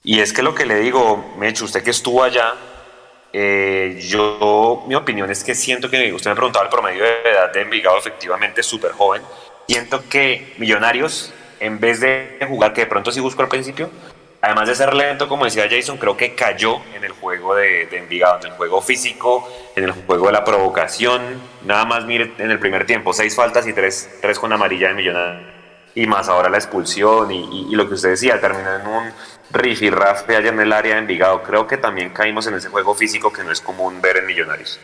[0.05, 2.55] Y es que lo que le digo, Mecho, usted que estuvo allá,
[3.33, 7.53] eh, yo, mi opinión es que siento que, usted me preguntaba el promedio de edad
[7.53, 9.23] de Envigado, efectivamente súper joven,
[9.67, 13.91] siento que Millonarios, en vez de jugar, que de pronto sí buscó al principio,
[14.43, 18.41] además de ser lento, como decía Jason, creo que cayó en el juego de, Envigado,
[18.41, 21.41] en el juego físico, en el juego de la provocación.
[21.65, 24.95] Nada más, mire, en el primer tiempo, seis faltas y tres, tres con amarilla de
[24.95, 25.53] Millonarios.
[25.95, 29.13] Y más ahora la expulsión y, lo que usted decía, terminó en un
[29.53, 31.43] rifirrafe allá en el área de Envigado.
[31.43, 34.81] Creo que también caímos en ese juego físico que no es común ver en Millonarios.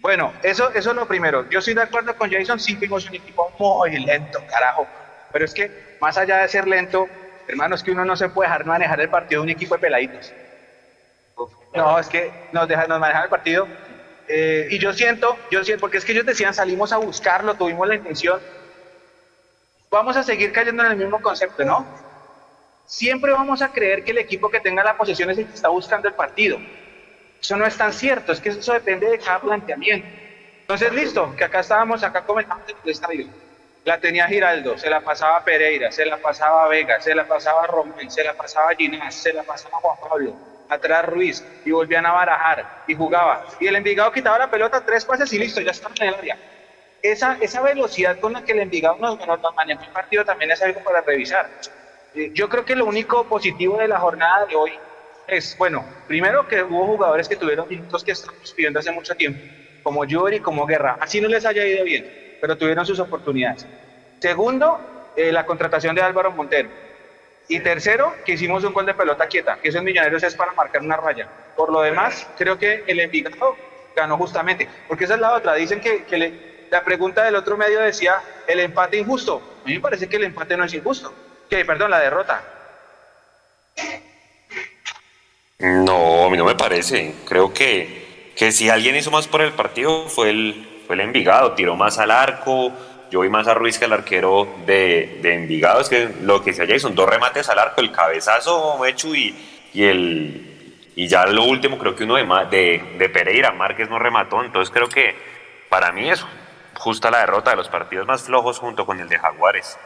[0.00, 1.48] Bueno, eso, eso es lo primero.
[1.50, 4.86] Yo estoy de acuerdo con Jason, sí fuimos un equipo muy lento, carajo.
[5.32, 7.08] Pero es que más allá de ser lento,
[7.46, 10.32] hermanos, que uno no se puede dejar manejar el partido de un equipo de peladitos.
[11.74, 13.68] No, es que nos dejan nos manejar el partido.
[14.28, 17.86] Eh, y yo siento, yo siento, porque es que ellos decían, salimos a buscarlo, tuvimos
[17.88, 18.40] la intención.
[19.90, 21.86] Vamos a seguir cayendo en el mismo concepto, ¿no?
[22.86, 25.68] Siempre vamos a creer que el equipo que tenga la posesión es el que está
[25.68, 26.58] buscando el partido.
[27.40, 30.06] Eso no es tan cierto, es que eso depende de cada planteamiento.
[30.62, 33.26] Entonces, listo, que acá estábamos, acá comentamos el estadio
[33.88, 38.10] la tenía Giraldo, se la pasaba Pereira, se la pasaba Vega, se la pasaba Román,
[38.10, 40.36] se la pasaba Ginás, se la pasaba Juan Pablo,
[40.68, 43.46] atrás Ruiz, y volvían a barajar, y jugaba.
[43.58, 46.38] Y el Envigado quitaba la pelota, tres pases y listo, ya estaba en el área.
[47.02, 50.62] Esa, esa velocidad con la que el Envigado nos, nos manejó el partido también es
[50.62, 51.48] algo para revisar.
[52.14, 54.72] Eh, yo creo que lo único positivo de la jornada de hoy
[55.26, 59.40] es, bueno, primero que hubo jugadores que tuvieron minutos que estamos pidiendo hace mucho tiempo,
[59.82, 63.66] como Yuri, como Guerra, así no les haya ido bien pero tuvieron sus oportunidades.
[64.20, 66.70] Segundo, eh, la contratación de Álvaro Montero.
[67.48, 70.82] Y tercero, que hicimos un gol de pelota quieta, que esos millonarios es para marcar
[70.82, 71.28] una raya.
[71.56, 73.56] Por lo demás, creo que el Envigado
[73.96, 75.54] ganó justamente, porque esa es la otra.
[75.54, 76.04] Dicen que,
[76.70, 79.42] la pregunta del otro medio decía el empate injusto.
[79.64, 81.12] A mí me parece que el empate no es injusto.
[81.48, 82.42] Que, perdón, la derrota.
[85.58, 87.14] No, a mí no me parece.
[87.26, 91.52] Creo que que si alguien hizo más por el partido fue el, fue el Envigado,
[91.54, 92.72] tiró más al arco,
[93.10, 96.52] yo vi más a Ruiz que el arquero de, de Envigado, es que lo que
[96.52, 99.34] se haya son dos remates al arco, el cabezazo Mechu y,
[99.74, 100.44] y el
[100.94, 104.72] y ya lo último creo que uno de, de, de Pereira, Márquez no remató, entonces
[104.72, 105.16] creo que
[105.68, 106.24] para mí es
[106.78, 109.78] justa la derrota de los partidos más flojos junto con el de Jaguares.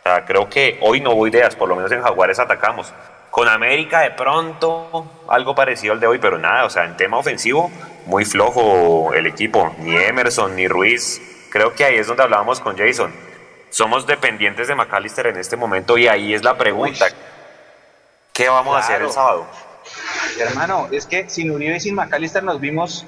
[0.00, 2.92] O sea, creo que hoy no hubo ideas, por lo menos en Jaguares atacamos.
[3.30, 7.18] Con América de pronto algo parecido al de hoy, pero nada, o sea, en tema
[7.18, 7.70] ofensivo
[8.06, 11.20] muy flojo el equipo, ni Emerson ni Ruiz.
[11.50, 13.12] Creo que ahí es donde hablábamos con Jason.
[13.70, 17.06] Somos dependientes de McAllister en este momento y ahí es la pregunta.
[18.32, 19.46] ¿Qué vamos a hacer el sábado?
[20.38, 23.06] Hermano, es que sin Uribe y sin McAllister nos vimos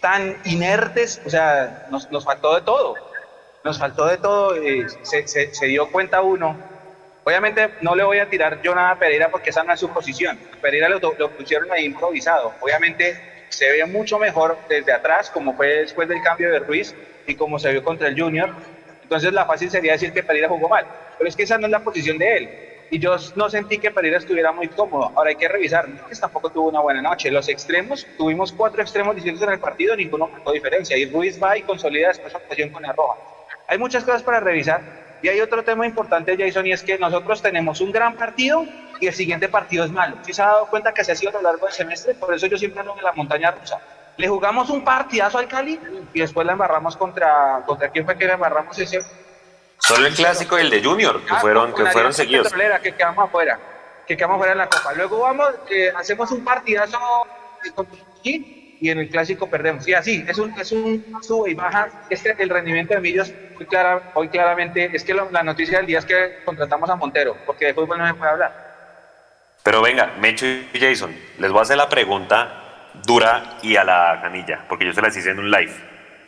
[0.00, 2.94] tan inertes, o sea, nos, nos faltó de todo.
[3.62, 6.56] Nos faltó de todo, eh, se, se, dio cuenta uno.
[7.24, 9.92] Obviamente no le voy a tirar yo nada a Pereira porque esa no es su
[9.92, 10.38] posición.
[10.62, 12.54] Pereira lo, lo pusieron ahí improvisado.
[12.60, 13.18] Obviamente
[13.50, 16.94] se ve mucho mejor desde atrás, como fue después del cambio de Ruiz
[17.26, 18.54] y como se vio contra el Junior.
[19.02, 20.86] Entonces la fácil sería decir que Pereira jugó mal.
[21.18, 22.50] Pero es que esa no es la posición de él
[22.90, 25.12] y yo no sentí que Pereira estuviera muy cómodo.
[25.14, 27.30] Ahora hay que revisar, que tampoco tuvo una buena noche.
[27.30, 30.96] Los extremos, tuvimos cuatro extremos distintos en el partido, ninguno marcó diferencia.
[30.96, 33.16] Y Ruiz va y consolida después ocasión con la roja.
[33.68, 34.82] Hay muchas cosas para revisar.
[35.22, 38.64] Y hay otro tema importante, Jason, y es que nosotros tenemos un gran partido
[39.00, 40.16] y el siguiente partido es malo.
[40.22, 42.14] ¿Sí se ha dado cuenta que se ha sido a lo largo del semestre?
[42.14, 43.78] Por eso yo siempre ando en la montaña rusa.
[44.16, 45.78] Le jugamos un partidazo al Cali
[46.12, 49.00] y después la embarramos contra, contra quién fue que le embarramos ese
[49.80, 52.52] Solo el clásico y el de Junior, que ah, fueron, que fueron seguidos.
[52.82, 53.58] Que quedamos afuera,
[54.06, 54.92] que quedamos afuera en la Copa.
[54.94, 56.98] Luego vamos, eh, hacemos un partidazo
[58.80, 59.86] y en el clásico perdemos.
[59.86, 61.88] Y así, es un, es un sube y baja.
[62.08, 65.98] Este, el rendimiento de Millos, hoy, clara, hoy claramente, es que la noticia del día
[65.98, 68.70] es que contratamos a Montero, porque de fútbol no se puede hablar.
[69.62, 74.18] Pero venga, Mecho y Jason, les voy a hacer la pregunta dura y a la
[74.22, 75.72] canilla, porque yo se las hice en un live.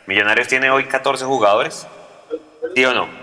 [0.05, 1.87] ¿Millonarios tiene hoy 14 jugadores?
[2.75, 3.22] ¿Sí o no?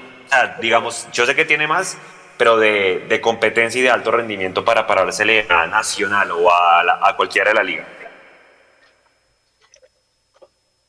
[0.61, 1.99] Digamos, yo sé que tiene más,
[2.39, 7.17] pero de, de competencia y de alto rendimiento para parársele a Nacional o a, a
[7.17, 7.87] cualquiera de la liga.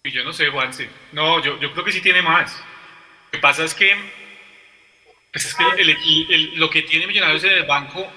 [0.04, 0.90] Yo no sé, Juanse.
[1.12, 2.58] No, yo, yo creo que sí tiene más.
[3.26, 3.96] Lo que pasa es que,
[5.32, 8.12] pues es que el, lo que tiene Millonarios en el banco,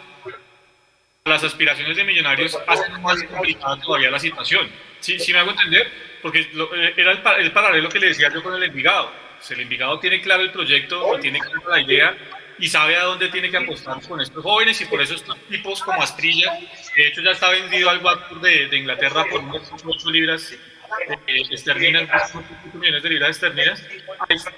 [1.24, 4.70] las aspiraciones de Millonarios hacen más complicada todavía la situación.
[5.00, 5.90] Sí, sí me hago entender,
[6.22, 9.98] porque eh, era el, el paralelo que le decía yo con el Envigado el Envigado
[9.98, 12.16] tiene claro el proyecto y tiene clara la idea
[12.58, 15.82] y sabe a dónde tiene que apostar con estos jóvenes y por eso estos tipos
[15.82, 16.52] como Astrilla,
[16.96, 22.08] de hecho ya está vendido al Watford de, Inglaterra por unas 8 libras eh, esterlinas,
[22.34, 23.82] 8 millones de libras esterlinas.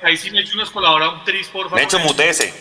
[0.03, 1.79] Ahí, sí me hecho unos colabora un tris, por favor.
[1.79, 2.53] Me hecho mutese.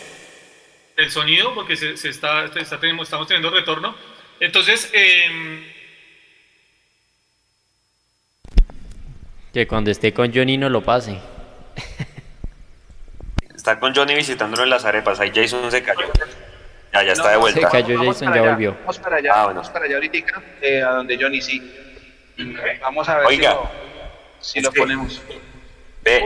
[0.96, 3.94] El sonido, porque se, se está, está, estamos teniendo retorno.
[4.40, 5.72] Entonces, eh,
[9.52, 11.18] que cuando esté con Johnny no lo pase.
[13.66, 15.18] Está con Johnny visitándolo en las arepas.
[15.18, 16.06] Ahí Jason se cayó.
[16.92, 17.62] Ya, ya está de vuelta.
[17.62, 18.76] Se cayó Jason, ya volvió.
[18.78, 19.60] Vamos para allá, ah, bueno.
[19.60, 20.18] vamos para allá ahorita,
[20.60, 21.60] eh, a donde Johnny sí.
[22.80, 23.58] Vamos a ver Oiga,
[24.38, 25.20] si lo, ponemos.
[26.04, 26.22] Ve,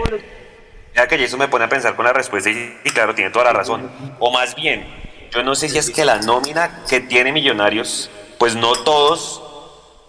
[0.94, 3.46] ya que Jason me pone a pensar con la respuesta y, y claro, tiene toda
[3.46, 3.90] la razón.
[4.18, 4.86] O más bien,
[5.30, 9.49] yo no sé si es que la nómina que tiene Millonarios, pues no todos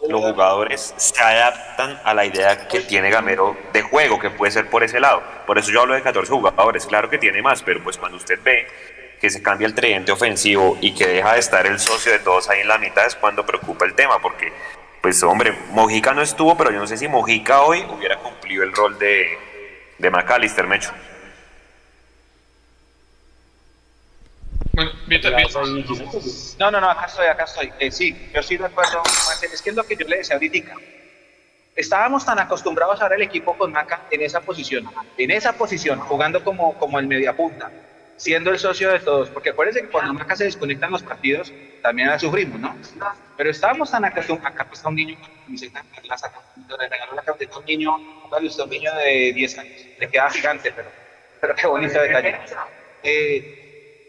[0.10, 4.70] los jugadores se adaptan a la idea que tiene Gamero de juego, que puede ser
[4.70, 5.22] por ese lado.
[5.46, 8.40] Por eso yo hablo de 14 jugadores, claro que tiene más, pero pues cuando usted
[8.44, 8.68] ve
[9.20, 12.50] que se cambia el tridente ofensivo y que deja de estar el socio de todos
[12.50, 14.52] ahí en la mitad es cuando preocupa el tema, porque
[15.02, 18.74] pues hombre, Mojica no estuvo, pero yo no sé si Mojica hoy hubiera cumplido el
[18.74, 19.38] rol de,
[19.98, 20.92] de McAllister, Mecho.
[24.74, 24.91] Bueno,
[26.60, 27.71] No, no, no, acá estoy, acá estoy.
[27.80, 29.04] Eh, sí, yo sí recuerdo,
[29.41, 30.74] es que es lo que yo le decía ahorita.
[31.76, 36.00] Estábamos tan acostumbrados a ver el equipo con Maca en esa posición, en esa posición,
[36.00, 37.71] jugando como, como el mediapunta,
[38.17, 41.52] siendo el socio de todos, porque acuérdense que cuando Maca se desconecta en los partidos,
[41.82, 42.76] también la sufrimos, ¿no?
[43.38, 47.24] Pero estábamos tan acostumbrados, acá pues un niño con camiseta, la saca, le regaló la
[47.24, 50.89] camiseta a un niño, un niño de 10 años, le queda gigante, pero,
[51.39, 52.38] pero qué bonito detalle.
[53.04, 53.61] Eh,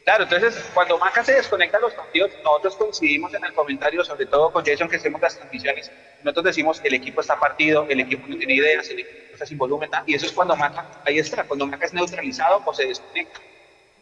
[0.05, 4.27] Claro, entonces cuando Maca se desconecta de los partidos, nosotros coincidimos en el comentario, sobre
[4.27, 8.27] todo con Jason que hacemos las transmisiones, nosotros decimos el equipo está partido, el equipo
[8.27, 11.45] no tiene ideas, el equipo está sin volumen, y eso es cuando Maca, ahí está,
[11.45, 13.41] cuando Maca es neutralizado o se desconecta.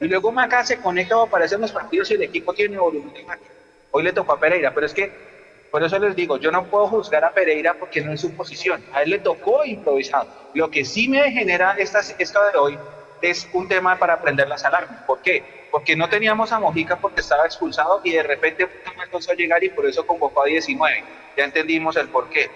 [0.01, 3.13] Y luego Maca se conecta o aparece en los partidos y el equipo tiene volumen
[3.13, 3.43] de Maca.
[3.91, 5.13] Hoy le tocó a Pereira, pero es que,
[5.71, 8.83] por eso les digo, yo no puedo juzgar a Pereira porque no es su posición,
[8.91, 10.27] a él le tocó improvisado.
[10.55, 12.79] Lo que sí me genera esta, esto de hoy
[13.21, 15.03] es un tema para aprender las alarmas.
[15.07, 15.60] ¿Por qué?
[15.71, 19.69] Porque no teníamos a Mojica porque estaba expulsado y de repente alcanzó a llegar y
[19.71, 21.05] por eso convocó a 19.
[21.37, 22.51] Ya entendimos el por qué.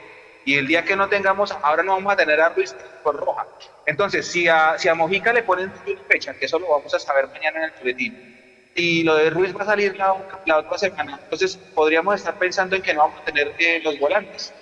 [0.44, 3.46] Y el día que no tengamos, ahora no vamos a tener a Ruiz por roja.
[3.86, 5.72] Entonces, si a, si a Mojica le ponen
[6.08, 8.34] fecha, que eso lo vamos a saber mañana en el boletín,
[8.74, 12.76] y lo de Ruiz va a salir la, la, otra semana, entonces podríamos estar pensando
[12.76, 14.52] en que no vamos a tener eh, los volantes.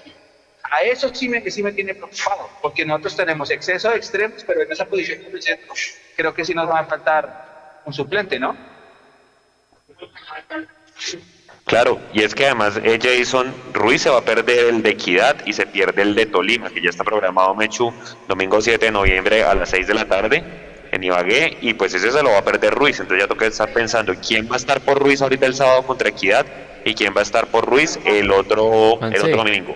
[0.71, 4.63] A eso sí me, sí me tiene preocupado, porque nosotros tenemos exceso de extremos, pero
[4.63, 5.75] en esa posición del centro
[6.15, 7.52] creo que sí nos va a faltar
[7.85, 8.57] un suplente, ¿no?
[11.65, 15.37] Claro, y es que además eh, Jason Ruiz se va a perder el de Equidad
[15.47, 17.93] y se pierde el de Tolima, que ya está programado Mechu
[18.29, 20.45] domingo 7 de noviembre a las 6 de la tarde
[20.91, 23.73] en Ibagué, y pues ese se lo va a perder Ruiz, entonces ya toca estar
[23.73, 26.45] pensando quién va a estar por Ruiz ahorita el sábado contra Equidad
[26.85, 29.75] y quién va a estar por Ruiz el otro, el otro domingo.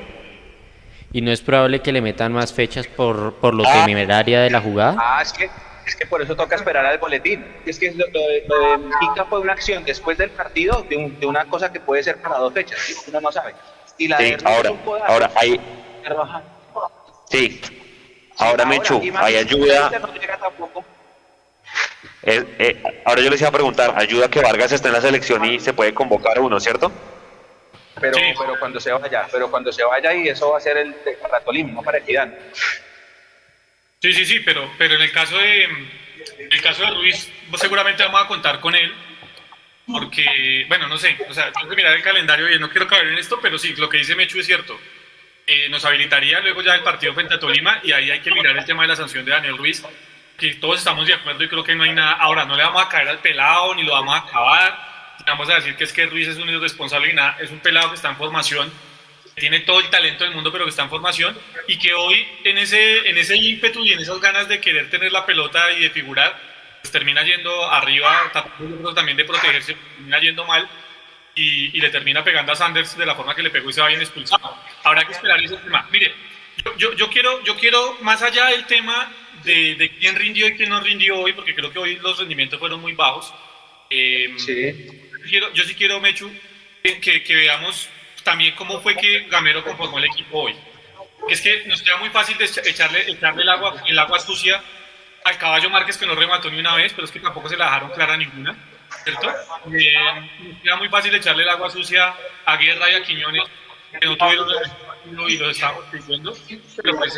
[1.12, 3.84] ¿Y no es probable que le metan más fechas por, por lo ah.
[3.86, 4.96] temeraria de la jugada?
[4.98, 5.48] Ah, es que
[5.86, 7.44] es que por eso toca esperar al boletín.
[7.64, 11.72] Es que lo, de, lo fue una acción después del partido de, de, una cosa
[11.72, 13.54] que puede ser para dos fechas, uno no sabe.
[13.96, 14.72] Y la sí, ahora,
[15.06, 15.60] ahora hay...
[17.30, 17.60] Sí,
[18.38, 19.90] ahora, me Mechu, hay ayuda...
[22.22, 25.60] Eh, ahora yo les iba a preguntar, ¿ayuda que Vargas esté en la selección y
[25.60, 26.90] se puede convocar uno, cierto?
[28.00, 30.94] Pero, pero cuando se vaya, pero cuando se vaya y eso va a ser el
[31.22, 32.28] para Tolima, no para Equidad.
[34.00, 35.68] Sí, sí, sí, pero, pero en el caso de
[36.50, 38.92] el caso de Ruiz, seguramente vamos a contar con él,
[39.86, 43.08] porque, bueno, no sé, o sea, tengo que mirar el calendario y no quiero caer
[43.08, 44.78] en esto, pero sí, lo que dice Mechu es cierto.
[45.46, 48.56] Eh, nos habilitaría luego ya el partido frente a Tolima y ahí hay que mirar
[48.56, 49.82] el tema de la sanción de Daniel Ruiz,
[50.36, 52.12] que todos estamos de acuerdo y creo que no hay nada.
[52.14, 54.96] Ahora, no le vamos a caer al pelado ni lo vamos a acabar.
[55.24, 57.90] Vamos a decir que es que Ruiz es un irresponsable y nada, es un pelado
[57.90, 58.72] que está en formación
[59.36, 62.56] tiene todo el talento del mundo, pero que está en formación, y que hoy en
[62.56, 65.90] ese, en ese ímpetu y en esas ganas de querer tener la pelota y de
[65.90, 66.40] figurar,
[66.80, 68.32] pues termina yendo arriba,
[68.94, 70.66] también de protegerse, termina yendo mal,
[71.34, 73.88] y, le termina pegando a Sanders de la forma que le pegó y se va
[73.88, 74.56] bien expulsado.
[74.82, 75.86] Habrá que esperar ese tema.
[75.92, 76.14] Mire,
[76.78, 79.12] yo, yo, quiero, yo quiero, más allá del tema
[79.44, 82.58] de, de, quién rindió y quién no rindió hoy, porque creo que hoy los rendimientos
[82.58, 83.34] fueron muy bajos,
[83.90, 84.88] eh, sí.
[85.28, 86.32] Quiero, yo sí quiero, Mechu,
[86.82, 87.90] que, que veamos
[88.26, 90.56] también cómo fue que Gamero conformó el equipo hoy.
[91.28, 94.60] Es que nos queda muy fácil echarle, echarle el, agua, el agua sucia
[95.24, 97.66] al caballo Márquez que no remató ni una vez, pero es que tampoco se la
[97.66, 98.56] dejaron clara ninguna,
[99.04, 99.32] ¿cierto?
[99.72, 99.94] Eh,
[100.40, 103.44] nos queda muy fácil echarle el agua sucia a Guerra y a Quiñones,
[104.00, 106.36] que no tuvieron el y lo estamos diciendo,
[106.82, 107.14] pero pues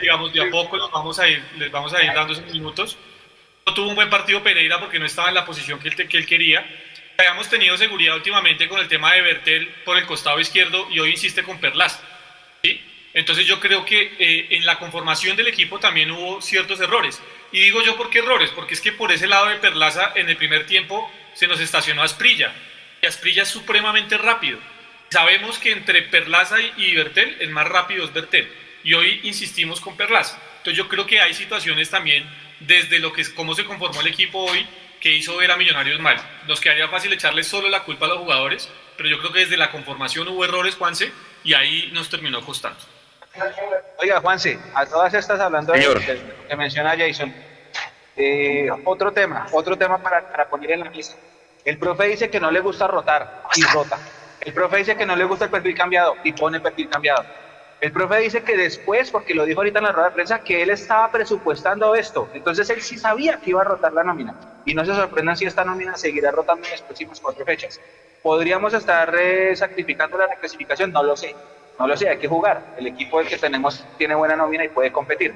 [0.00, 2.98] digamos, de a poco los vamos a ir, les vamos a ir dando esos minutos.
[3.64, 6.16] No tuvo un buen partido Pereira porque no estaba en la posición que él, que
[6.16, 6.66] él quería,
[7.16, 11.10] habíamos tenido seguridad últimamente con el tema de Bertel por el costado izquierdo y hoy
[11.10, 12.02] insiste con Perlas.
[12.62, 12.80] ¿sí?
[13.12, 17.22] Entonces yo creo que eh, en la conformación del equipo también hubo ciertos errores.
[17.52, 20.28] Y digo yo por qué errores, porque es que por ese lado de Perlaza en
[20.28, 22.52] el primer tiempo se nos estacionó Asprilla.
[23.00, 24.58] Y Asprilla es supremamente rápido.
[25.10, 28.50] Sabemos que entre Perlaza y Bertel el más rápido es Bertel.
[28.82, 30.40] Y hoy insistimos con Perlaza.
[30.58, 34.08] Entonces yo creo que hay situaciones también desde lo que es cómo se conformó el
[34.08, 34.66] equipo hoy
[35.04, 36.16] que hizo ver a Millonarios mal.
[36.48, 39.58] Nos quedaría fácil echarle solo la culpa a los jugadores, pero yo creo que desde
[39.58, 41.12] la conformación hubo errores, Juanse,
[41.44, 42.78] y ahí nos terminó costando.
[43.98, 46.00] Oiga, Juanse, a todas estas hablando de lo
[46.48, 47.34] que menciona Jason,
[48.16, 51.16] eh, otro tema, otro tema para, para poner en la mesa.
[51.66, 53.98] El profe dice que no le gusta rotar y rota.
[54.40, 57.26] El profe dice que no le gusta el perfil cambiado y pone perfil cambiado.
[57.84, 60.62] El profe dice que después, porque lo dijo ahorita en la rueda de prensa, que
[60.62, 62.30] él estaba presupuestando esto.
[62.32, 64.34] Entonces él sí sabía que iba a rotar la nómina.
[64.64, 67.78] Y no se sorprendan si esta nómina seguirá rotando en las próximas cuatro fechas.
[68.22, 70.92] ¿Podríamos estar eh, sacrificando la reclasificación?
[70.92, 71.36] No lo sé.
[71.78, 72.72] No lo sé, hay que jugar.
[72.78, 75.34] El equipo del que tenemos tiene buena nómina y puede competir.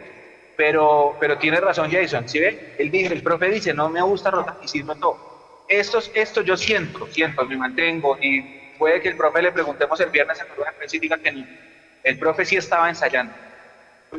[0.57, 2.27] Pero, pero tiene razón Jason.
[2.27, 2.77] ¿Sí ve?
[2.79, 5.67] Él dice, el profe dice, no me gusta rotar y sí rotó.
[5.69, 8.41] Esto, esto yo siento, siento, me mantengo y
[8.79, 11.19] puede que el profe le preguntemos el viernes en la rueda de prensa y diga
[11.19, 11.68] que ni
[12.03, 13.35] el profe sí estaba ensayando.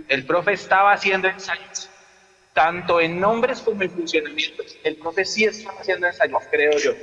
[0.07, 1.89] El profe estaba haciendo ensayos,
[2.53, 4.77] tanto en nombres como en funcionamientos.
[4.83, 6.93] El profe sí estaba haciendo ensayos, creo yo.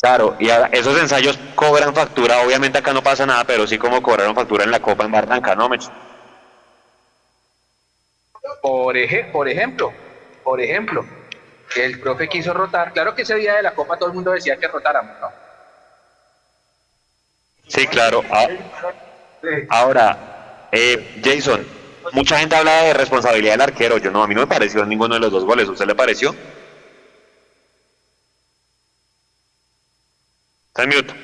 [0.00, 4.34] Claro, y esos ensayos cobran factura, obviamente acá no pasa nada, pero sí como cobraron
[4.34, 5.70] factura en la Copa en Barranca, ¿no,
[8.60, 8.96] Por,
[9.32, 9.92] por ejemplo,
[10.44, 11.04] por ejemplo,
[11.76, 14.58] el profe quiso rotar, claro que ese día de la Copa todo el mundo decía
[14.58, 15.45] que rotáramos, ¿no?
[17.66, 18.22] Sí, claro.
[18.30, 18.46] Ah,
[19.70, 21.66] ahora, eh, Jason,
[22.12, 23.98] mucha gente habla de responsabilidad del arquero.
[23.98, 25.68] Yo no, a mí no me pareció ninguno de los dos goles.
[25.68, 26.34] ¿Usted le pareció?
[30.68, 31.14] Está en mute.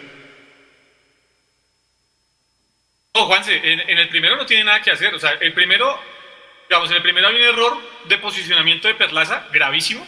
[3.14, 5.14] No, Juanse, en, en, el primero no tiene nada que hacer.
[5.14, 5.98] O sea, el primero,
[6.68, 7.78] digamos, en el primero hay un error
[8.08, 10.06] de posicionamiento de Perlaza gravísimo.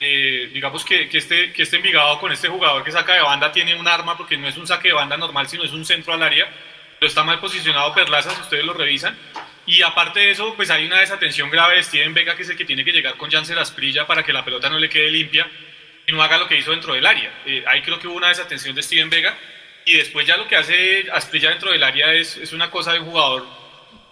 [0.00, 3.50] Eh, digamos que, que, este, que este Envigado con este jugador que saca de banda
[3.50, 6.12] tiene un arma porque no es un saque de banda normal, sino es un centro
[6.12, 6.48] al área.
[6.98, 9.16] Pero está mal posicionado Perlaza, si ustedes lo revisan.
[9.66, 12.56] Y aparte de eso, pues hay una desatención grave de Steven Vega, que es el
[12.56, 15.48] que tiene que llegar con Janssen Asprilla para que la pelota no le quede limpia
[16.06, 17.30] y no haga lo que hizo dentro del área.
[17.44, 19.36] Eh, ahí creo que hubo una desatención de Steven Vega.
[19.84, 23.00] Y después ya lo que hace Asprilla dentro del área es, es una cosa de
[23.00, 23.46] un jugador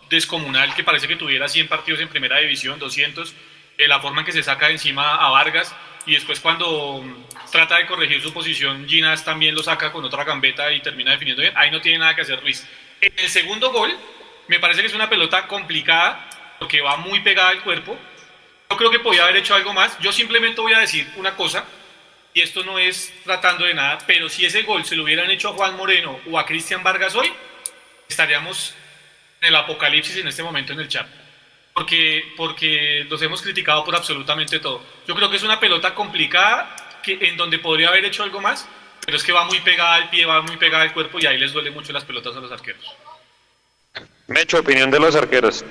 [0.09, 3.35] descomunal que parece que tuviera 100 partidos en primera división, 200
[3.79, 5.75] eh, la forma en que se saca de encima a Vargas
[6.07, 7.05] y después cuando
[7.51, 11.43] trata de corregir su posición, Ginas también lo saca con otra gambeta y termina definiendo
[11.43, 11.53] bien.
[11.57, 12.67] Ahí no tiene nada que hacer Ruiz.
[13.01, 13.95] En el segundo gol,
[14.47, 16.29] me parece que es una pelota complicada
[16.61, 17.99] porque va muy pegada al cuerpo.
[18.71, 19.99] Yo creo que podía haber hecho algo más.
[19.99, 21.65] Yo simplemente voy a decir una cosa,
[22.33, 25.51] y esto no es tratando de nada, pero si ese gol se lo hubieran hecho
[25.51, 27.33] a Juan Moreno o a Cristian Vargas hoy,
[28.09, 28.75] estaríamos
[29.41, 31.07] en el apocalipsis en este momento en el chat
[31.77, 34.81] porque, porque los hemos criticado por absolutamente todo.
[35.07, 38.67] Yo creo que es una pelota complicada que, en donde podría haber hecho algo más,
[39.05, 41.37] pero es que va muy pegada al pie, va muy pegada al cuerpo y ahí
[41.37, 42.97] les duele mucho las pelotas a los arqueros.
[44.27, 45.67] Mecho, opinión de los arqueros.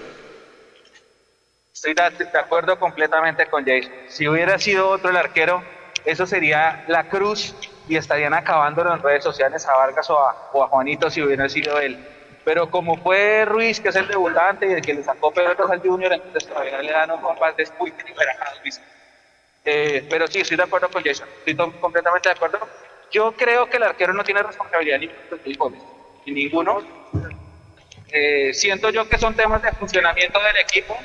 [1.73, 3.91] Estoy de acuerdo completamente con Jason.
[4.07, 5.63] Si hubiera sido otro el arquero,
[6.05, 7.55] eso sería la cruz
[7.89, 11.49] y estarían acabando en redes sociales a Vargas o a, o a Juanito si hubiera
[11.49, 12.14] sido él
[12.45, 15.79] pero como fue Ruiz, que es el debutante y el que le sacó pelotas al
[15.79, 18.79] Junior, entonces todavía le dan un compás de muy a Luis.
[19.65, 22.59] Eh, pero sí, estoy de acuerdo con Jason, estoy completamente de acuerdo.
[23.11, 25.09] Yo creo que el arquero no tiene responsabilidad ni
[26.27, 26.83] ni ninguno.
[28.11, 30.95] Eh, siento yo que son temas de funcionamiento del equipo.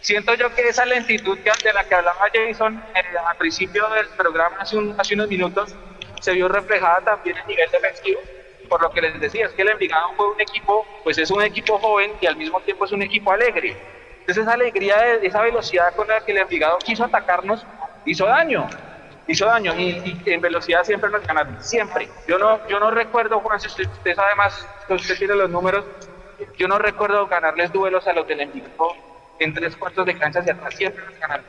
[0.00, 4.56] Siento yo que esa lentitud de la que hablaba Jason eh, al principio del programa
[4.60, 5.74] hace, hace unos minutos
[6.20, 8.20] se vio reflejada también en nivel defensivo
[8.68, 11.42] por lo que les decía, es que el Envigado fue un equipo, pues es un
[11.42, 13.76] equipo joven y al mismo tiempo es un equipo alegre.
[14.20, 17.64] Entonces esa alegría, esa velocidad con la que el Envigado quiso atacarnos,
[18.04, 18.68] hizo daño,
[19.26, 22.08] hizo daño y, en velocidad siempre nos ganaron, siempre.
[22.26, 25.84] Yo no, yo no recuerdo, Juan, si usted, usted sabe más, usted tiene los números,
[26.56, 28.94] yo no recuerdo ganarles duelos a los del Envigado
[29.38, 31.46] en tres cuartos de cancha hacia atrás, siempre nos ganaron.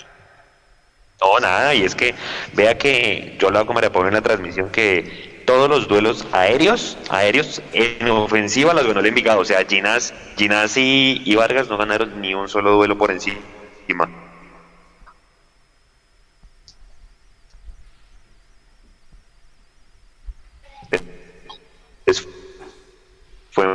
[1.22, 2.16] No, nada, y es que
[2.54, 6.96] vea que yo lo hago María Pablo en la transmisión que todos los duelos aéreos,
[7.10, 9.40] aéreos en ofensiva los ganó el Envigado.
[9.40, 13.40] O sea, Ginás, Ginás y, Vargas no ganaron ni un solo duelo por encima.
[23.52, 23.66] fue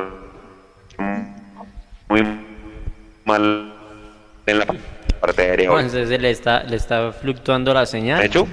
[2.09, 2.23] muy
[3.25, 3.75] mal
[4.47, 4.67] en la
[5.21, 5.71] parte aérea.
[5.71, 8.23] Entonces le está, le está fluctuando la señal.
[8.23, 8.47] ¿Hecho?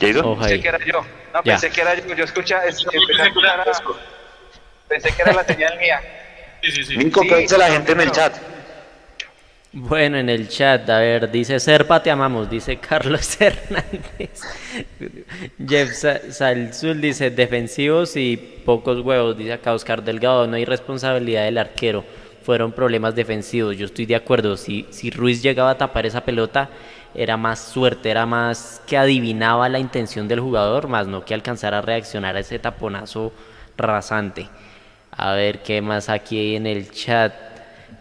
[0.00, 0.38] ¿Jason?
[0.38, 1.04] Pensé que era yo.
[1.32, 2.14] No, pensé que era yo.
[2.14, 3.64] Yo escucha, es, empecé a escuchar
[4.88, 6.00] Pensé que era la señal mía.
[6.62, 6.96] Sí, sí, sí.
[6.96, 8.34] Nico, ¿qué dice la gente en el chat?
[9.76, 14.40] Bueno, en el chat, a ver, dice Serpa, te amamos, dice Carlos Hernández.
[15.66, 15.90] Jeff
[16.30, 22.04] Salzul dice defensivos y pocos huevos, dice acá Oscar Delgado, no hay responsabilidad del arquero,
[22.44, 26.70] fueron problemas defensivos, yo estoy de acuerdo, si, si Ruiz llegaba a tapar esa pelota,
[27.14, 31.78] era más suerte, era más que adivinaba la intención del jugador, más no que alcanzara
[31.78, 33.32] a reaccionar a ese taponazo
[33.76, 34.48] rasante.
[35.10, 37.32] A ver qué más aquí en el chat.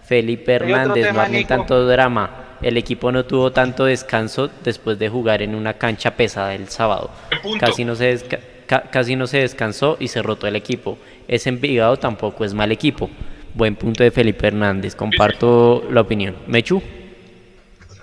[0.05, 2.29] Felipe Hernández, no hay tanto drama.
[2.61, 7.11] El equipo no tuvo tanto descanso después de jugar en una cancha pesada el sábado.
[7.59, 8.19] Casi no, se
[8.65, 10.97] casi no se descansó y se rotó el equipo.
[11.27, 13.09] Ese Envigado tampoco es mal equipo.
[13.53, 14.95] Buen punto de Felipe Hernández.
[14.95, 16.35] Comparto la opinión.
[16.47, 16.81] Mechu.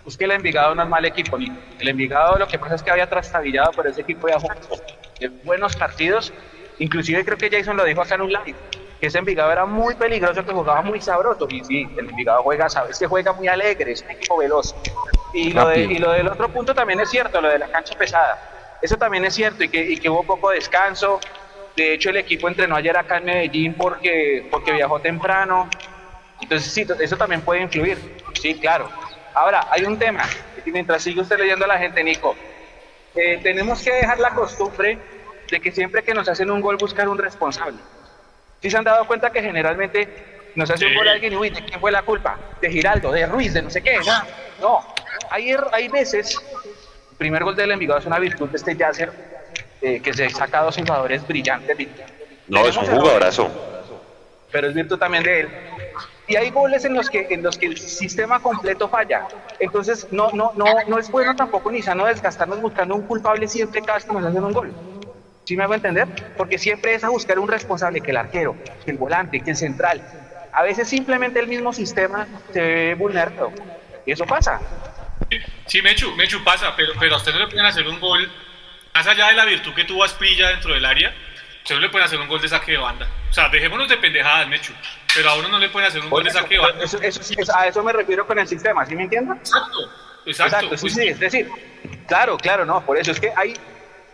[0.07, 1.37] Es que el Envigado no es mal equipo.
[1.37, 6.33] El Envigado lo que pasa es que había trastabillado por ese equipo de buenos partidos.
[6.79, 8.55] Inclusive creo que Jason lo dijo acá en un live,
[9.01, 11.47] que ese Envigado era muy peligroso, que jugaba muy sabroso.
[11.51, 14.75] Y sí, el Envigado juega, sabes que juega muy alegre, es un equipo veloz.
[15.35, 18.79] Y lo, y lo del otro punto también es cierto, lo de la cancha pesada.
[18.83, 21.21] Eso también es cierto y que, y que hubo poco descanso.
[21.77, 25.69] De hecho, el equipo entrenó ayer acá en Medellín porque, porque viajó temprano.
[26.41, 27.99] Entonces, sí, eso también puede influir.
[28.41, 28.89] Sí, claro.
[29.35, 30.25] Ahora, hay un tema,
[30.65, 32.35] y mientras sigue usted leyendo a la gente, Nico,
[33.15, 34.99] eh, tenemos que dejar la costumbre
[35.51, 37.79] de que siempre que nos hacen un gol buscar un responsable.
[38.61, 40.09] Si se han dado cuenta que generalmente
[40.55, 42.39] nos hace un gol alguien y uy, ¿de quién fue la culpa?
[42.61, 43.99] De Giraldo, de Ruiz, de no sé qué.
[43.99, 44.23] No,
[44.61, 44.87] no.
[45.31, 46.37] Hay, er, hay veces,
[47.11, 49.13] el primer gol del Envigado es una virtud de este Yasser,
[49.81, 51.77] eh, que se saca dos jugadores brillantes.
[52.49, 53.51] No, es un jugadorazo.
[54.51, 55.49] Pero es virtud también de él
[56.31, 59.27] y hay goles en los que en los que el sistema completo falla.
[59.59, 63.81] Entonces no no no no es bueno tampoco ni sano desgastarnos buscando un culpable siempre
[63.81, 64.73] cada vez que nos hacen un gol.
[65.45, 66.07] ¿Sí me hago entender?
[66.37, 69.57] Porque siempre es a buscar un responsable, que el arquero, que el volante, que el
[69.57, 70.01] central.
[70.53, 73.51] A veces simplemente el mismo sistema se ve vulnerado.
[74.07, 74.61] Y eso pasa.
[75.67, 78.31] Sí, Mechu, Mechu pasa, pero, pero a usted no le pueden hacer un gol,
[78.95, 81.13] más allá de la virtud que tuvo Asprilla dentro del área,
[81.63, 83.07] usted no le pueden hacer un gol de saque de banda.
[83.29, 84.73] O sea, dejémonos de pendejadas, Mechu,
[85.15, 86.85] pero a uno no le pueden hacer un gol de saque de banda.
[86.85, 87.21] Eso, eso,
[87.57, 89.39] a eso me refiero con el sistema, ¿sí me entiendes?
[89.39, 89.79] Exacto,
[90.27, 90.57] exacto.
[90.57, 91.49] exacto sí, sí, es decir,
[92.07, 93.55] claro, claro, no, por eso es que hay,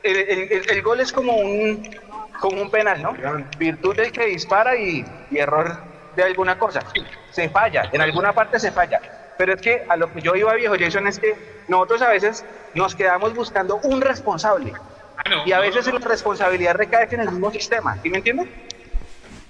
[0.03, 1.97] el, el, el gol es como un,
[2.41, 3.15] como un penal, ¿no?
[3.59, 5.77] Virtud del que dispara y, y error
[6.15, 6.81] de alguna cosa.
[7.31, 9.01] Se falla, en alguna parte se falla
[9.39, 11.37] pero es que a lo que yo iba, viejo Jason, es que
[11.69, 12.45] nosotros a veces
[12.75, 14.73] nos quedamos buscando un responsable.
[15.35, 17.97] Ah, y a veces la responsabilidad recae en el mismo sistema.
[18.03, 18.49] ¿Sí me entiendes?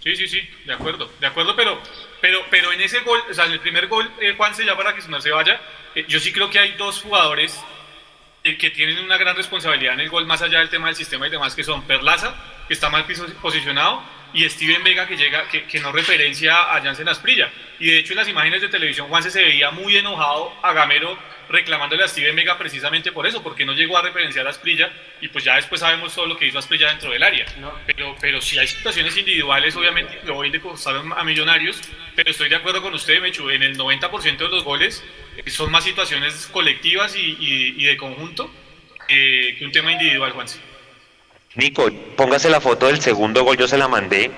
[0.03, 1.81] Sí, sí, sí, de acuerdo, de acuerdo, pero,
[2.21, 4.85] pero, pero en ese gol, o sea, en el primer gol, eh, Juan se llama
[4.85, 5.61] para que no se vaya,
[5.97, 7.61] eh, yo sí creo que hay dos jugadores
[8.45, 11.27] eh, que tienen una gran responsabilidad en el gol, más allá del tema del sistema
[11.27, 12.37] y demás, que son Perlaza,
[12.69, 13.05] que está mal
[13.43, 14.01] posicionado,
[14.33, 17.51] y Steven Vega que llega, que, que no referencia a Jansen Asprilla.
[17.81, 21.19] Y de hecho en las imágenes de televisión Juanse se veía muy enojado a Gamero
[21.49, 24.91] reclamándole a Steven Vega precisamente por eso, porque no llegó a referenciar a Asprilla
[25.21, 27.47] y pues ya después sabemos todo lo que hizo Asprilla dentro del área.
[27.87, 31.81] Pero, pero si hay situaciones individuales, obviamente lo voy de costar a millonarios,
[32.15, 35.05] pero estoy de acuerdo con usted, Mechu, en el 90% de los goles
[35.37, 38.51] eh, son más situaciones colectivas y, y, de conjunto
[39.09, 40.59] eh, que un tema individual, Juanse.
[41.55, 44.31] Nico, póngase la foto del segundo gol, yo se la mandé,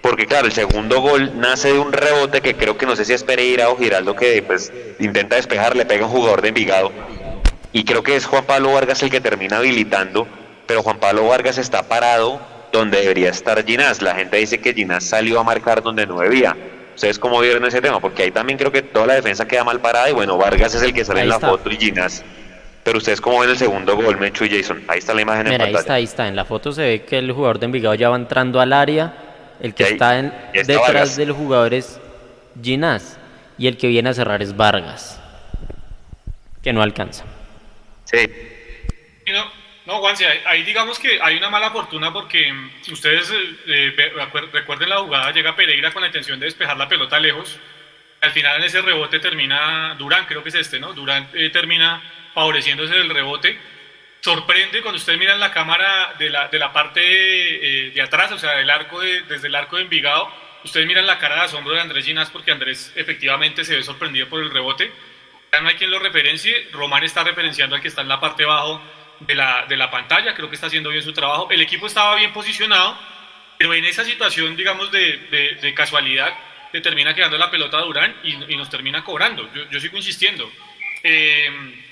[0.00, 3.12] porque claro, el segundo gol nace de un rebote que creo que no sé si
[3.12, 6.92] es Pereira o Giraldo que pues intenta despejar, le pega un jugador de Envigado,
[7.72, 10.26] y creo que es Juan Pablo Vargas el que termina habilitando,
[10.66, 12.40] pero Juan Pablo Vargas está parado
[12.72, 14.02] donde debería estar Ginás.
[14.02, 16.56] La gente dice que Ginás salió a marcar donde no debía.
[16.94, 18.00] ¿Ustedes cómo vieron ese tema?
[18.00, 20.82] Porque ahí también creo que toda la defensa queda mal parada y bueno, Vargas es
[20.82, 22.24] el que sale en la foto y Ginás
[22.88, 24.82] pero ustedes cómo ven el segundo gol, Mechu y Jason.
[24.88, 25.66] Ahí está la imagen en pantalla.
[25.66, 26.26] Ahí está, ahí está.
[26.26, 29.12] En la foto se ve que el jugador de Envigado ya va entrando al área.
[29.60, 32.00] El que está, en, detrás del jugador es
[32.62, 33.18] Ginás.
[33.58, 35.20] Y el que viene a cerrar es Vargas.
[36.62, 37.24] Que no alcanza.
[38.04, 38.18] Sí.
[39.26, 39.44] No,
[39.86, 40.14] no Juan,
[40.46, 42.52] ahí, digamos que hay una mala fortuna porque
[42.82, 44.12] si ustedes eh, eh,
[44.52, 47.58] recuerden la jugada, llega Pereira con la intención de despejar la pelota lejos.
[48.20, 50.92] Al final en ese rebote termina Durán, creo que es este, ¿no?
[50.92, 52.02] Durán eh, termina
[52.34, 53.58] favoreciéndose del rebote.
[54.20, 58.38] Sorprende cuando ustedes miran la cámara de la, de la parte eh, de atrás, o
[58.38, 60.28] sea, del arco desde el arco de Envigado,
[60.64, 64.28] ustedes miran la cara de asombro de Andrés Ginás porque Andrés efectivamente se ve sorprendido
[64.28, 64.90] por el rebote.
[65.52, 68.42] Ya no hay quien lo referencie, Román está referenciando al que está en la parte
[68.42, 68.82] abajo
[69.20, 71.48] de la, de la pantalla, creo que está haciendo bien su trabajo.
[71.50, 72.98] El equipo estaba bien posicionado,
[73.56, 76.36] pero en esa situación, digamos, de, de, casualidad,
[76.72, 79.48] le termina quedando la pelota a Durán y, y nos termina cobrando.
[79.54, 80.50] Yo, yo sigo insistiendo.
[81.02, 81.84] Eh,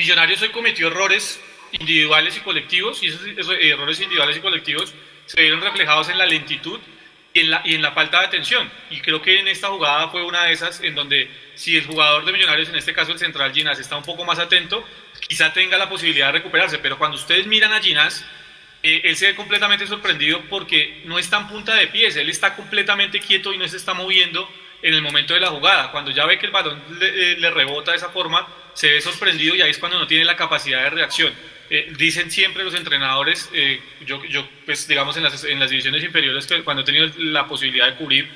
[0.00, 1.38] Millonarios hoy cometió errores
[1.72, 3.20] individuales y colectivos, y esos,
[3.60, 4.94] errores individuales y colectivos
[5.26, 6.80] se vieron reflejados en la lentitud
[7.34, 8.72] y en la, y en la falta de atención.
[8.88, 12.24] Y creo que en esta jugada fue una de esas en donde si el jugador
[12.24, 14.82] de Millonarios, en este caso el central Ginás, está un poco más atento,
[15.28, 16.78] quizá tenga la posibilidad de recuperarse.
[16.78, 18.24] Pero cuando ustedes miran a Ginás,
[18.82, 22.56] eh, él se ve completamente sorprendido porque no está en punta de pies, él está
[22.56, 25.90] completamente quieto y no se está moviendo en el momento de la jugada.
[25.92, 29.54] Cuando ya ve que el balón le, le rebota de esa forma, se ve sorprendido
[29.54, 31.32] y ahí es cuando no tiene la capacidad de reacción.
[31.72, 36.02] Eh, dicen siempre los entrenadores, eh, yo, yo, pues digamos en las, en las divisiones
[36.02, 38.28] inferiores, cuando he tenido la posibilidad de cubrir,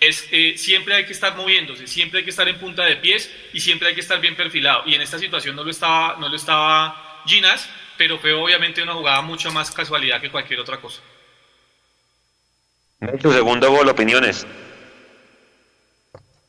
[0.00, 3.30] es eh, siempre hay que estar moviéndose, siempre hay que estar en punta de pies
[3.52, 4.84] y siempre hay que estar bien perfilado.
[4.86, 7.68] Y en esta situación no lo estaba, no lo estaba Ginas,
[7.98, 11.02] pero fue obviamente una jugada mucho más casualidad que cualquier otra cosa.
[13.20, 14.46] Segundo gol, opiniones.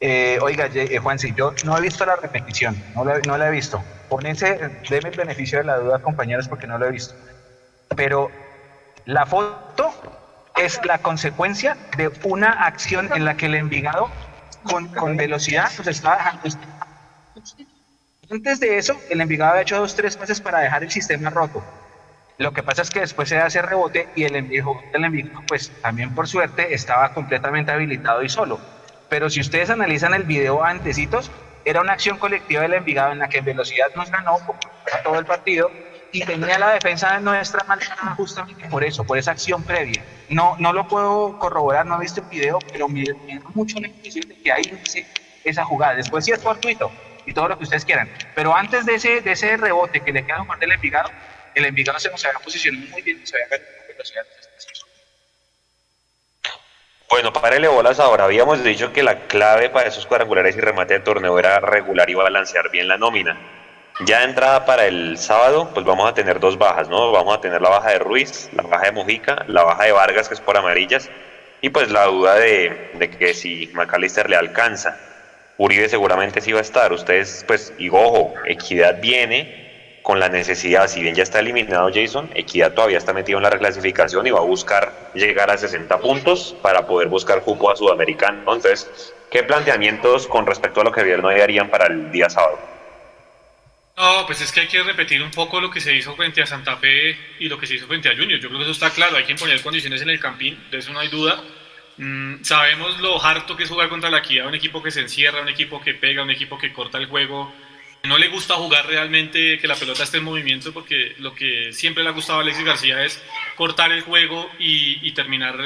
[0.01, 3.47] Eh, oiga, eh, Juan, si yo no he visto la repetición, no la, no la
[3.47, 3.83] he visto.
[4.07, 4.57] Pónganse,
[4.89, 7.13] denme el beneficio de la duda, compañeros, porque no lo he visto.
[7.95, 8.31] Pero
[9.05, 9.91] la foto
[10.55, 14.09] es la consecuencia de una acción en la que el Envigado,
[14.63, 16.49] con, con velocidad, pues estaba dejando.
[18.31, 21.61] Antes de eso, el Envigado ha hecho dos, tres pases para dejar el sistema roto.
[22.37, 25.71] Lo que pasa es que después se hace rebote y el Envigado, el Envigado, pues
[25.81, 28.78] también por suerte, estaba completamente habilitado y solo
[29.09, 31.31] pero si ustedes analizan el video antecitos,
[31.65, 34.37] era una acción colectiva del Envigado en la que en velocidad nos ganó
[35.03, 35.71] todo el partido
[36.11, 40.03] y tenía la defensa de nuestra manera justamente por eso, por esa acción previa.
[40.29, 43.87] No, no lo puedo corroborar, no he visto el video, pero me, da mucho la
[43.87, 44.81] impresión de que ahí
[45.43, 45.95] esa jugada.
[45.95, 46.91] Después sí es fortuito
[47.25, 50.25] y todo lo que ustedes quieran, pero antes de ese, de ese rebote que le
[50.25, 51.09] queda a Juan del Envigado,
[51.53, 54.23] el Envigado se nos había posicionado muy bien, se había ganado velocidad
[57.09, 58.25] bueno, párele bolas ahora.
[58.25, 62.13] Habíamos dicho que la clave para esos cuadrangulares y remate de torneo era regular y
[62.13, 63.35] balancear bien la nómina.
[64.05, 67.11] Ya de entrada para el sábado, pues vamos a tener dos bajas, ¿no?
[67.11, 70.29] Vamos a tener la baja de Ruiz, la baja de Mojica, la baja de Vargas,
[70.29, 71.09] que es por amarillas,
[71.61, 74.97] y pues la duda de, que si McAllister le alcanza.
[75.57, 76.93] Uribe seguramente sí va a estar.
[76.93, 79.68] Ustedes, pues, y ojo, Equidad viene
[80.09, 83.51] con la necesidad, si bien ya está eliminado Jason, Equidad todavía está metido en la
[83.51, 88.39] reclasificación y va a buscar llegar a 60 puntos para poder buscar cupo a Sudamericano.
[88.39, 92.57] Entonces, ¿qué planteamientos con respecto a lo que vieron hoy harían para el día sábado?
[93.95, 96.47] No, pues es que hay que repetir un poco lo que se hizo frente a
[96.47, 98.39] Santa Fe y lo que se hizo frente a Junior.
[98.39, 100.91] Yo creo que eso está claro, hay que poner condiciones en el campín, de eso
[100.91, 101.39] no hay duda.
[101.97, 105.39] Mm, sabemos lo harto que es jugar contra la Equidad, un equipo que se encierra,
[105.39, 107.53] un equipo que pega, un equipo que corta el juego.
[108.03, 112.03] No le gusta jugar realmente que la pelota esté en movimiento porque lo que siempre
[112.03, 113.21] le ha gustado a Alexis García es
[113.55, 115.57] cortar el juego y, terminar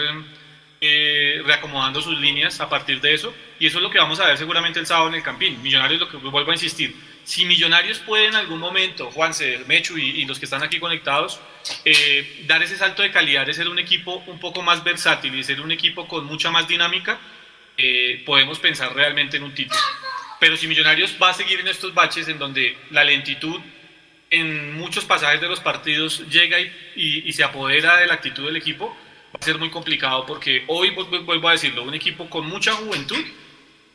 [0.81, 3.33] eh, reacomodando sus líneas a partir de eso.
[3.59, 5.61] Y eso es lo que vamos a ver seguramente el sábado en el Campín.
[5.61, 10.25] Millonarios, lo que vuelvo a insistir, si Millonarios puede en algún momento, Juanse, Mechu y,
[10.25, 11.39] los que están aquí conectados,
[11.85, 15.43] eh, dar ese salto de calidad de ser un equipo un poco más versátil y
[15.43, 17.19] ser un equipo con mucha más dinámica,
[17.77, 19.79] eh, podemos pensar realmente en un título.
[20.43, 23.61] Pero si Millonarios va a seguir en estos baches en donde la lentitud
[24.29, 26.57] en muchos pasajes de los partidos llega
[26.97, 28.89] y, se apodera de la actitud del equipo,
[29.33, 33.25] va a ser muy complicado porque hoy, vuelvo a decirlo, un equipo con mucha juventud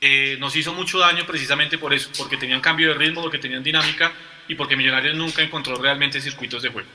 [0.01, 3.63] eh, nos hizo mucho daño precisamente por eso, porque tenían cambio de ritmo, porque tenían
[3.63, 4.11] dinámica
[4.49, 6.89] y porque Millonarios nunca encontró realmente circuitos de juego.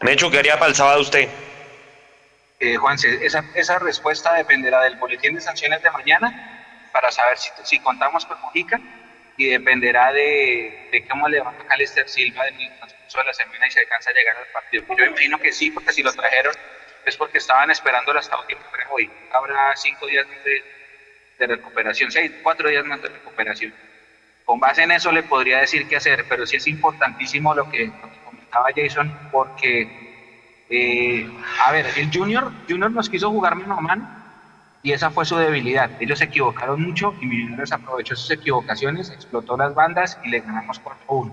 [0.00, 1.45] Mechu, ¿qué haría para el sábado usted?
[2.58, 7.50] Eh, Juan, esa, esa respuesta dependerá del boletín de sanciones de mañana para saber si,
[7.64, 8.80] si contamos con Mujica
[9.36, 13.66] y dependerá de, de cómo le va a Silva en el transcurso de la semana
[13.66, 14.84] y si alcanza a llegar al partido.
[14.96, 16.54] Yo imagino que sí, porque si lo trajeron
[17.04, 18.36] es porque estaban esperando hasta
[18.90, 19.10] hoy.
[19.32, 20.26] Habrá cinco días
[21.38, 23.74] de, recuperación, seis, cuatro días más de recuperación.
[24.44, 27.90] Con base en eso le podría decir qué hacer, pero sí es importantísimo lo que,
[28.24, 30.05] comentaba Jason, porque,
[30.68, 31.30] eh,
[31.64, 34.08] a ver, el Junior, Junior nos quiso jugar mano a mano
[34.82, 35.90] y esa fue su debilidad.
[36.00, 40.80] Ellos se equivocaron mucho y Millonarios aprovechó sus equivocaciones, explotó las bandas y le ganamos
[40.82, 41.32] 4-1.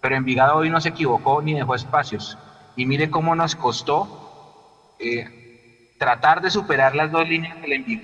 [0.00, 2.38] Pero Envigado hoy no se equivocó ni dejó espacios.
[2.76, 8.00] Y mire cómo nos costó eh, tratar de superar las dos líneas del envío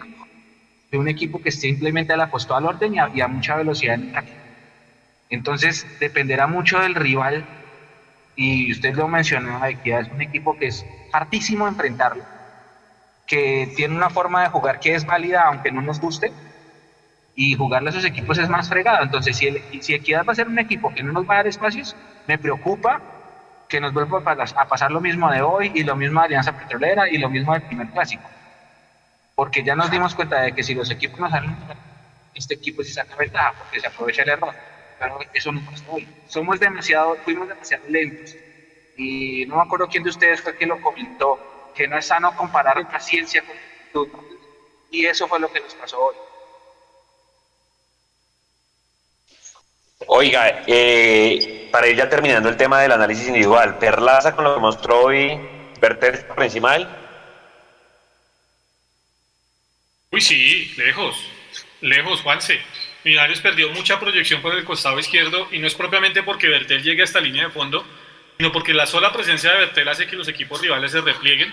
[0.95, 4.33] de un equipo que simplemente le apostó al orden y a, mucha velocidad en ataque.
[5.29, 7.45] Entonces dependerá mucho del rival
[8.37, 12.25] y usted lo mencionaba, que es un equipo que es hartísimo enfrentarlo,
[13.27, 16.33] que tiene una forma de jugar que es válida aunque no nos guste
[17.37, 19.03] y jugarle a esos equipos es más fregado.
[19.03, 21.47] Entonces si, el, Equidad va a ser un equipo que no nos va a dar
[21.47, 23.01] espacios, me preocupa
[23.69, 24.23] que nos vuelva
[24.57, 27.53] a pasar lo mismo de hoy y lo mismo de Alianza Petrolera y lo mismo
[27.53, 28.29] del primer clásico.
[29.35, 31.57] Porque ya nos dimos cuenta de que si los equipos nos salen,
[32.35, 34.55] este equipo sí saca ventaja porque se aprovecha el error.
[35.05, 36.09] Pero eso no pasa hoy.
[36.27, 38.35] Somos demasiado, fuimos demasiado lentos.
[38.97, 42.35] Y no me acuerdo quién de ustedes fue quien lo comentó, que no es sano
[42.37, 43.43] comparar paciencia
[43.93, 44.09] con
[44.91, 46.15] Y eso fue lo que nos pasó hoy.
[50.07, 54.61] Oiga, eh, para ir ya terminando el tema del análisis individual, Perlaza con lo que
[54.61, 55.41] mostró hoy,
[55.81, 56.77] Berter por encima
[60.11, 61.17] Uy, sí, lejos,
[61.81, 62.61] lejos, Juanse.
[63.05, 67.03] Millonarios perdió mucha proyección por el costado izquierdo y no es propiamente porque Bertel llegue
[67.03, 67.87] a esta línea de fondo,
[68.39, 71.53] sino porque la sola presencia de Bertel hace que los equipos rivales se replieguen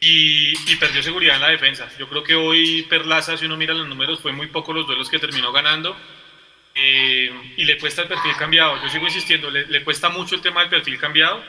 [0.00, 1.88] y, perdió seguridad en la defensa.
[1.98, 5.10] Yo creo que hoy Perlaza, si uno mira los números, fue muy poco los duelos
[5.10, 5.94] que terminó ganando
[6.74, 8.82] eh, y le cuesta el perfil cambiado.
[8.82, 11.42] Yo sigo insistiendo, le, cuesta mucho el tema del perfil cambiado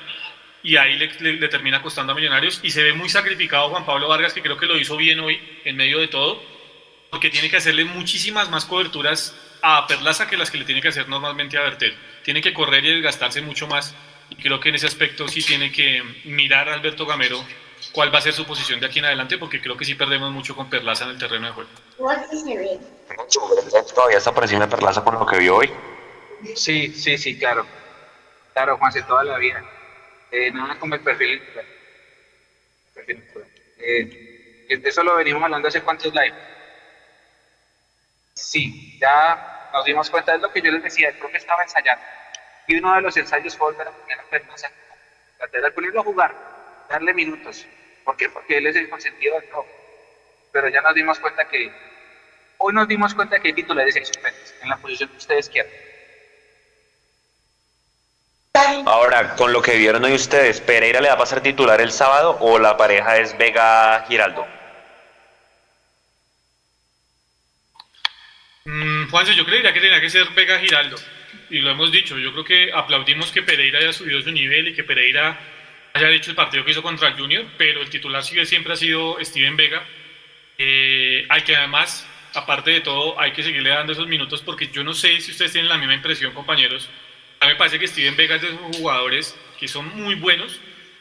[0.64, 4.34] y ahí le, termina costando a Millonarios y se ve muy sacrificado Juan Pablo Vargas,
[4.34, 6.44] que creo que lo hizo bien hoy en medio de todo,
[7.12, 10.88] porque tiene que hacerle muchísimas más coberturas a Perlaza que las que le tiene que
[10.88, 11.96] hacer normalmente a Bertel.
[12.24, 13.94] Tiene que correr y desgastarse mucho más
[14.30, 17.44] y creo que en ese aspecto sí tiene que mirar a Alberto Gamero
[17.92, 20.32] cuál va a ser su posición de aquí en adelante, porque creo que sí perdemos
[20.32, 21.70] mucho con Perlaza en el terreno de juego.
[23.94, 25.70] ¿Todavía está por encima de Perlaza por lo que vio hoy?
[26.56, 27.66] Sí, sí, sí, claro.
[28.54, 29.64] Claro, Juanse, toda la vida.
[30.32, 31.42] Eh, nada como el perfil.
[33.78, 36.34] Eh, eso lo venimos hablando hace cuántos live.
[38.42, 42.04] Sí, ya nos dimos cuenta de lo que yo les decía, creo que estaba ensayando.
[42.68, 44.70] Y uno de los ensayos fue volver a poner a Perlaza.
[45.38, 46.36] Tratar ponerlo a jugar,
[46.90, 47.66] darle minutos.
[48.04, 48.30] ¿Por qué?
[48.30, 49.66] Porque él es el consentido del todo.
[50.52, 51.72] Pero ya nos dimos cuenta que
[52.64, 55.72] Hoy nos dimos cuenta que hay titulares suplentes en la posición que ustedes quieran.
[58.86, 62.38] Ahora, con lo que vieron hoy ustedes, ¿Pereira le va a pasar titular el sábado
[62.40, 64.46] o la pareja es Vega Giraldo?
[68.66, 70.98] Mm, Juanse, yo creería que tenía que ser Vega Giraldo.
[71.50, 74.74] Y lo hemos dicho, yo creo que aplaudimos que Pereira haya subido su nivel y
[74.74, 75.40] que Pereira
[75.94, 78.78] haya hecho el partido que hizo contra el Junior, pero el titular sigue siempre ha
[78.78, 79.86] sido Steven Vega
[80.64, 84.84] eh, hay que además, aparte de todo, hay que seguirle dando esos minutos porque yo
[84.84, 86.88] no sé si ustedes tienen la misma impresión, compañeros.
[87.40, 90.60] A mí me parece que Steven Vega es de esos jugadores que son muy buenos,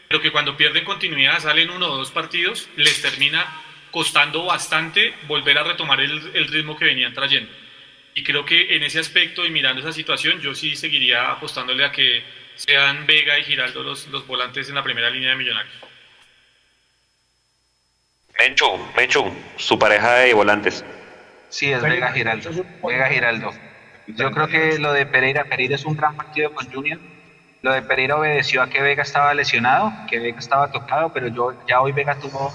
[0.09, 3.47] pero que cuando pierden continuidad, salen uno o dos partidos, les termina
[3.91, 7.53] costando bastante volver a retomar el ritmo que venían trayendo.
[8.21, 11.91] Y creo que en ese aspecto y mirando esa situación, yo sí seguiría apostándole a
[11.91, 12.23] que
[12.55, 15.73] sean Vega y Giraldo los, los volantes en la primera línea de Millonarios.
[18.39, 20.85] Mencho, Mencho, su pareja de volantes.
[21.49, 22.51] Sí, es Vega Giraldo.
[22.87, 23.55] Vega Giraldo.
[24.09, 27.01] Yo creo que lo de Pereira, Pereira es un gran partido con Junior.
[27.63, 31.59] Lo de Pereira obedeció a que Vega estaba lesionado, que Vega estaba tocado, pero yo
[31.67, 32.53] ya hoy Vega tuvo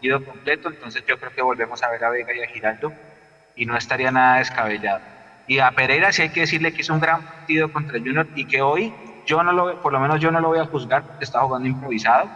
[0.00, 2.92] ido completo, entonces yo creo que volvemos a ver a Vega y a Giraldo
[3.58, 5.02] y no estaría nada descabellado.
[5.46, 8.46] Y a Pereira sí hay que decirle que hizo un gran partido contra Junior y
[8.46, 11.24] que hoy yo no lo, por lo menos yo no lo voy a juzgar porque
[11.24, 12.32] estaba jugando improvisado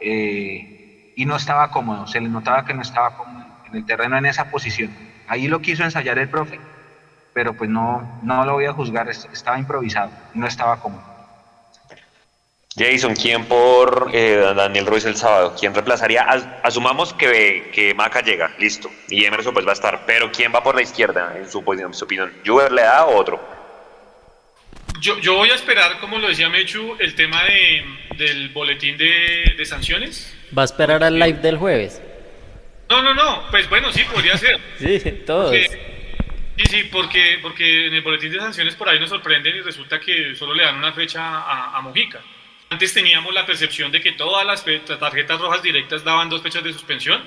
[0.00, 0.70] eh,
[1.14, 4.26] y no estaba cómodo, se le notaba que no estaba cómodo en el terreno en
[4.26, 4.96] esa posición.
[5.26, 6.64] Ahí lo quiso ensayar el profe,
[7.32, 11.11] pero pues no, no lo voy a juzgar, estaba improvisado, no estaba cómodo.
[12.76, 15.54] Jason, ¿quién por eh, Daniel Ruiz el sábado?
[15.58, 16.22] ¿Quién reemplazaría?
[16.62, 20.62] asumamos que, que Maca llega, listo, y Emerson pues va a estar, pero ¿quién va
[20.62, 22.32] por la izquierda en su, en su opinión?
[22.46, 23.40] ¿Juber le da o otro?
[25.00, 27.84] Yo, yo, voy a esperar, como lo decía Mechu, el tema de,
[28.16, 30.32] del boletín de, de, sanciones.
[30.56, 32.00] ¿Va a esperar al live del jueves?
[32.88, 34.58] No, no, no, pues bueno, sí, podría ser.
[34.78, 35.54] sí, todos.
[35.54, 40.00] sí, sí, porque, porque en el boletín de sanciones por ahí nos sorprenden y resulta
[40.00, 42.22] que solo le dan una fecha a, a Mojica.
[42.72, 44.64] Antes teníamos la percepción de que todas las
[44.98, 47.22] tarjetas rojas directas daban dos fechas de suspensión.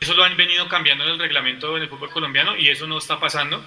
[0.00, 2.96] Eso lo han venido cambiando en el reglamento en el fútbol colombiano y eso no
[2.96, 3.62] está pasando.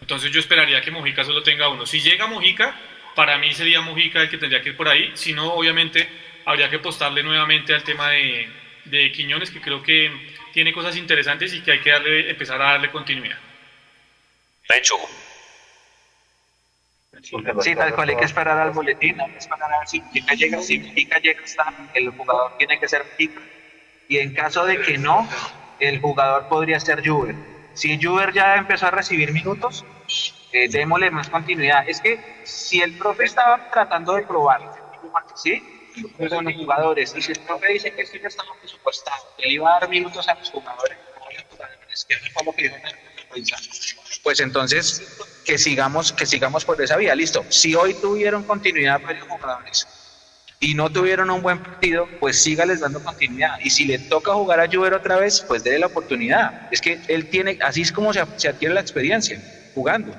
[0.00, 1.86] Entonces yo esperaría que Mojica solo tenga uno.
[1.86, 2.74] Si llega Mojica,
[3.14, 5.12] para mí sería Mojica el que tendría que ir por ahí.
[5.14, 6.08] Si no, obviamente
[6.46, 8.50] habría que apostarle nuevamente al tema de,
[8.86, 10.10] de Quiñones, que creo que
[10.52, 13.38] tiene cosas interesantes y que hay que darle, empezar a darle continuidad.
[14.68, 14.96] Hecho.
[17.22, 20.34] Sí, tal cual hay que esperar al boletín, hay que esperar a ver si Mujica
[20.34, 23.40] llega, si Mujica llega, está, el jugador tiene que ser Mujica.
[24.08, 25.28] Y en caso de que no,
[25.78, 27.34] el jugador podría ser Juber.
[27.74, 29.84] Si Juber ya empezó a recibir minutos,
[30.52, 31.88] eh, démosle más continuidad.
[31.88, 34.60] Es que si el profe estaba tratando de probar,
[35.34, 35.62] ¿sí?
[36.28, 39.54] Con los jugadores, y si el profe dice que esto ya estaba presupuestado, que le
[39.54, 40.98] iba a dar minutos a los jugadores,
[42.08, 42.76] que fue lo que dijo
[44.22, 45.02] pues entonces
[45.44, 47.14] que sigamos, que sigamos por esa vía.
[47.14, 47.44] Listo.
[47.48, 49.86] Si hoy tuvieron continuidad varios jugadores
[50.60, 53.58] y no tuvieron un buen partido, pues sígales dando continuidad.
[53.64, 56.68] Y si le toca jugar a Juber otra vez, pues déle la oportunidad.
[56.70, 59.42] Es que él tiene, así es como se, adquiere la experiencia,
[59.74, 60.14] jugando.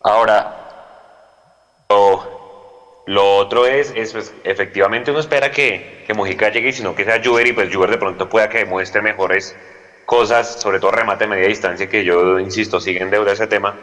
[0.00, 6.72] Ahora, lo, lo otro es, es pues, efectivamente uno espera que, que Mojica llegue y
[6.74, 9.56] si no que sea Juber y pues Juber de pronto pueda que demuestre mejores
[10.08, 13.76] cosas, sobre todo remate a media distancia, que yo insisto, siguen deuda ese tema,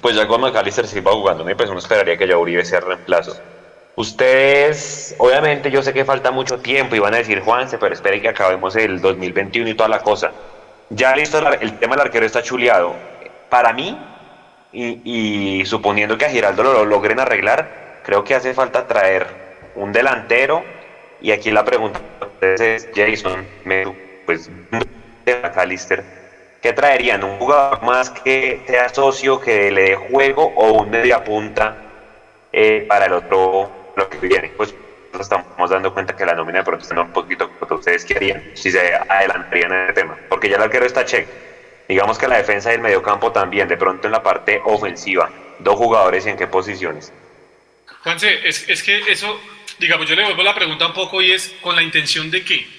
[0.00, 3.36] pues ya con McAllister sí va jugando, pues uno esperaría que ya Uribe sea reemplazo.
[3.96, 8.22] Ustedes, obviamente yo sé que falta mucho tiempo y van a decir Juanse, pero esperen
[8.22, 10.30] que acabemos el 2021 y toda la cosa.
[10.90, 12.94] Ya listo, el tema del arquero está chuleado.
[13.48, 13.98] Para mí,
[14.72, 19.26] y, suponiendo que a Giraldo lo, logren arreglar, creo que hace falta traer
[19.74, 20.62] un delantero.
[21.20, 22.00] Y aquí la pregunta
[22.40, 23.44] es, Jason,
[24.24, 24.48] pues
[25.36, 26.04] McAllister,
[26.62, 27.24] ¿qué traerían?
[27.24, 31.76] ¿Un jugador más que sea socio, que le dé juego o un media punta
[32.52, 34.52] eh, para el otro, lo que viene?
[34.56, 34.74] Pues
[35.12, 38.50] nos estamos dando cuenta que la nómina de pronto está un poquito como ustedes querían,
[38.54, 41.26] si se adelantarían en el tema, porque ya el arquero está check.
[41.88, 45.76] Digamos que la defensa y el mediocampo también, de pronto en la parte ofensiva, dos
[45.76, 47.12] jugadores y en qué posiciones.
[48.02, 49.40] Juanse, es, es que eso,
[49.78, 52.77] digamos, yo le vuelvo la pregunta un poco y es con la intención de qué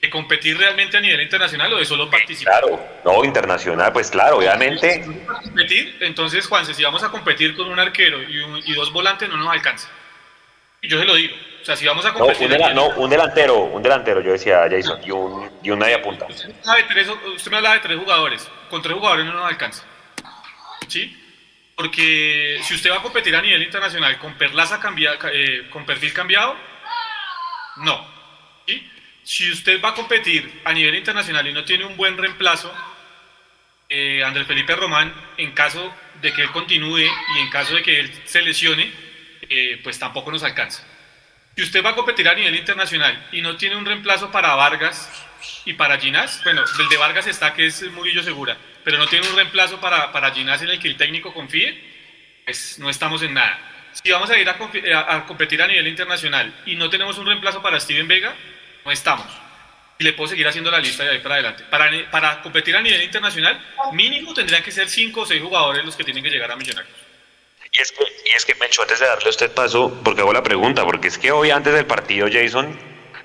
[0.00, 2.60] de competir realmente a nivel internacional o de solo participar?
[2.60, 5.04] Claro, no, internacional, pues claro, obviamente.
[5.42, 9.52] competir, entonces, Juanse, si vamos a competir con un arquero y, dos volantes, no nos
[9.52, 9.88] alcanza.
[10.80, 11.34] Y yo se lo digo.
[11.60, 12.48] O sea, si vamos a competir.
[12.74, 16.26] No, un, delantero, un delantero, yo decía Jason, y un, y un media punta.
[16.26, 18.48] Usted me, hablaba de tres jugadores.
[18.70, 19.84] Con tres jugadores no nos alcanza.
[20.86, 21.16] ¿Sí?
[21.74, 26.12] Porque si usted va a competir a nivel internacional con perlaza cambiada, eh, con perfil
[26.12, 26.56] cambiado,
[27.78, 28.17] no.
[29.28, 32.74] Si usted va a competir a nivel internacional y no tiene un buen reemplazo,
[33.86, 38.00] eh, Andrés Felipe Román, en caso de que él continúe y en caso de que
[38.00, 38.90] él se lesione,
[39.42, 40.82] eh, pues tampoco nos alcanza.
[41.54, 45.10] Si usted va a competir a nivel internacional y no tiene un reemplazo para Vargas
[45.66, 49.28] y para Ginás, bueno, el de Vargas está que es Murillo Segura, pero no tiene
[49.28, 51.78] un reemplazo para, para Ginás en el que el técnico confíe,
[52.46, 53.90] pues no estamos en nada.
[53.92, 57.60] Si vamos a ir a, a competir a nivel internacional y no tenemos un reemplazo
[57.60, 58.34] para Steven Vega,
[58.90, 59.26] estamos.
[60.00, 61.64] y le puedo seguir haciendo la lista de ahí para adelante.
[61.68, 63.60] Para, para competir a nivel internacional,
[63.92, 66.94] mínimo tendrían que ser cinco o seis jugadores los que tienen que llegar a Millonarios.
[67.72, 70.32] Y es que, y es que Mencho, antes de darle a usted paso, porque hago
[70.32, 72.78] la pregunta, porque es que hoy antes del partido, Jason,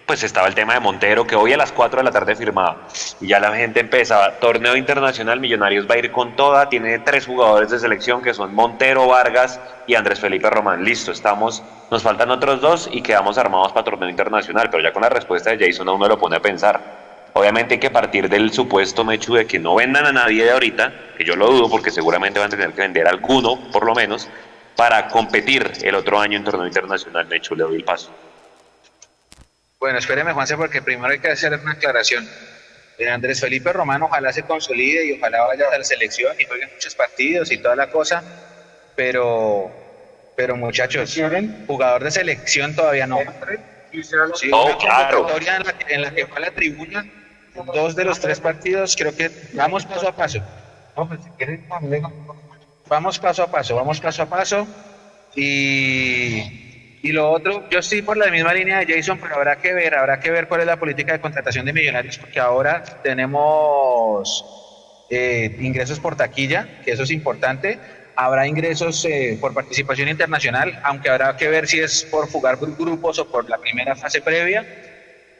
[0.06, 2.88] pues estaba el tema de Montero, que hoy a las 4 de la tarde firmaba.
[3.22, 7.26] Y ya la gente empezaba, torneo internacional, Millonarios va a ir con toda, tiene tres
[7.26, 10.84] jugadores de selección que son Montero, Vargas y Andrés Felipe Román.
[10.84, 15.04] Listo, estamos, nos faltan otros dos y quedamos armados para torneo internacional, pero ya con
[15.04, 16.82] la respuesta de Jason a uno lo pone a pensar.
[17.34, 20.94] Obviamente hay que partir del supuesto Mechu de que no vendan a nadie de ahorita,
[21.18, 24.30] que yo lo dudo porque seguramente van a tener que vender alguno, por lo menos,
[24.76, 27.26] para competir el otro año en torneo internacional.
[27.26, 28.12] Mechu, le doy el paso.
[29.84, 32.26] Bueno, espéreme, Juanse, porque primero hay que hacer una aclaración.
[32.98, 36.68] Eh, Andrés Felipe Román ojalá se consolide y ojalá vaya a la selección y juegue
[36.68, 38.24] muchos partidos y toda la cosa,
[38.96, 39.70] pero,
[40.38, 41.20] pero muchachos,
[41.68, 43.20] jugador de selección todavía no.
[44.36, 45.28] Sí, oh, claro.
[45.38, 47.06] En la, en la que fue a la tribuna,
[47.74, 50.42] dos de los tres partidos, creo que vamos paso a paso.
[50.96, 51.20] Pues,
[52.88, 54.66] vamos paso a paso, vamos paso a paso
[55.36, 56.63] y
[57.04, 59.94] y lo otro, yo estoy por la misma línea de Jason, pero habrá que ver,
[59.94, 64.46] habrá que ver cuál es la política de contratación de millonarios, porque ahora tenemos
[65.10, 67.78] eh, ingresos por taquilla, que eso es importante.
[68.16, 73.20] Habrá ingresos eh, por participación internacional, aunque habrá que ver si es por jugar grupos
[73.20, 74.66] o por la primera fase previa.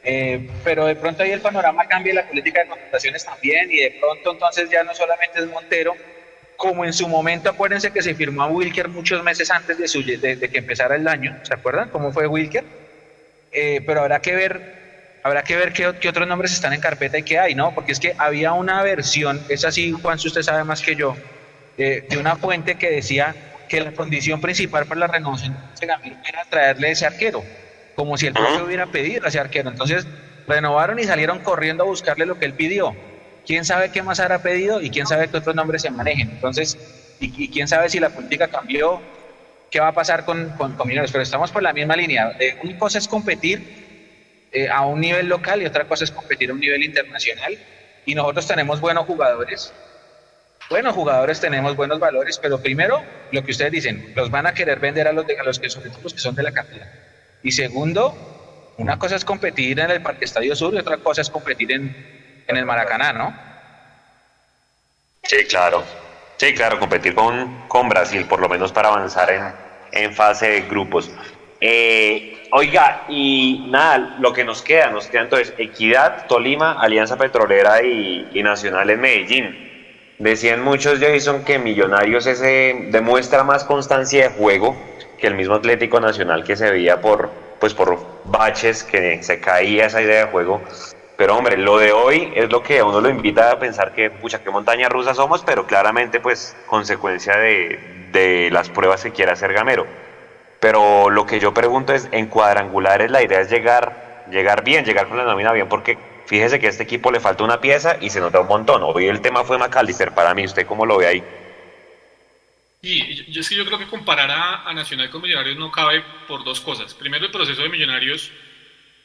[0.04, 3.96] Eh, pero de pronto ahí el panorama cambia la política de contrataciones también y de
[3.98, 5.96] pronto entonces ya no solamente es Montero,
[6.64, 10.02] como en su momento, acuérdense que se firmó a Wilker muchos meses antes de, su,
[10.02, 12.64] de, que empezara el año, ¿se acuerdan cómo fue Wilker?
[13.52, 17.18] Eh, pero habrá que ver, habrá que ver qué, qué, otros nombres están en carpeta
[17.18, 17.74] y qué hay, ¿no?
[17.74, 21.14] Porque es que había una versión, es así, Juan, si usted sabe más que yo,
[21.76, 23.36] de una fuente que decía
[23.68, 27.44] que la condición principal para la renovación de era traerle ese arquero,
[27.94, 29.68] como si el profe hubiera pedido a ese arquero.
[29.68, 30.06] Entonces,
[30.48, 32.96] renovaron y salieron corriendo a buscarle lo que él pidió
[33.46, 36.30] quién sabe qué más habrá pedido y quién sabe qué otros nombres se manejen.
[36.30, 36.78] Entonces,
[37.20, 39.00] y, quién sabe si la política cambió,
[39.70, 42.36] qué va a pasar con, con, Pero estamos por la misma línea.
[42.38, 46.50] Eh, una cosa es competir eh, a un nivel local y otra cosa es competir
[46.50, 47.58] a un nivel internacional.
[48.06, 49.72] Y nosotros tenemos buenos jugadores.
[50.70, 54.80] Buenos jugadores tenemos buenos valores, pero primero, lo que ustedes dicen, los van a querer
[54.80, 56.90] vender a los, de, a los que son los que son de la cantera.
[57.42, 61.28] Y segundo, una cosa es competir en el Parque Estadio Sur y otra cosa es
[61.28, 63.36] competir en, en el Maracaná, ¿no?
[65.22, 65.82] Sí, claro.
[66.36, 69.52] Sí, claro, competir con, con Brasil, por lo menos para avanzar en,
[69.92, 71.10] en fase de grupos.
[71.60, 77.82] Eh, oiga, y nada, lo que nos queda, nos queda entonces Equidad, Tolima, Alianza Petrolera
[77.82, 79.70] y, Nacional en Medellín.
[80.18, 84.76] Decían muchos, Jason, que Millonarios ese demuestra más constancia de juego
[85.18, 87.30] que el mismo Atlético Nacional que se veía por,
[87.60, 90.62] pues por baches, que se caía esa idea de juego.
[91.16, 94.10] Pero hombre, lo de hoy es lo que a uno lo invita a pensar que,
[94.10, 99.30] pucha, qué montaña rusa somos, pero claramente pues consecuencia de, de las pruebas que quiere
[99.30, 99.86] hacer Gamero.
[100.60, 105.08] Pero lo que yo pregunto es, en cuadrangulares la idea es llegar, llegar bien, llegar
[105.08, 108.10] con la nómina bien, porque fíjese que a este equipo le falta una pieza y
[108.10, 108.82] se nota un montón.
[108.82, 111.24] Hoy el tema fue McAllister, para mí, ¿usted cómo lo ve ahí?
[112.82, 116.02] Y yo, es que yo creo que comparar a, a Nacional con Millonarios no cabe
[116.26, 116.92] por dos cosas.
[116.92, 118.32] Primero, el proceso de Millonarios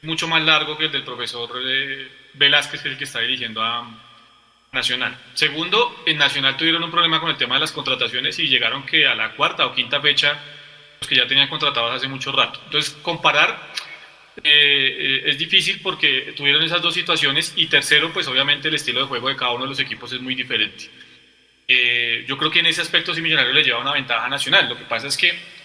[0.02, 3.62] mucho más largo que el del profesor eh, Velázquez, que es el que está dirigiendo
[3.62, 3.86] a
[4.72, 5.16] Nacional.
[5.34, 9.06] Segundo, en Nacional tuvieron un problema con el tema de las contrataciones y llegaron que
[9.06, 10.38] a la cuarta o quinta fecha
[11.00, 12.60] los que ya tenían contratados hace mucho rato.
[12.66, 13.72] Entonces, comparar
[14.36, 19.00] eh, eh, es difícil porque tuvieron esas dos situaciones y tercero, pues obviamente el estilo
[19.00, 20.88] de juego de cada uno de los equipos es muy diferente.
[22.26, 24.68] yo creo que en ese aspecto sí Millonarios le lleva una ventaja nacional.
[24.68, 25.59] Lo que pasa es que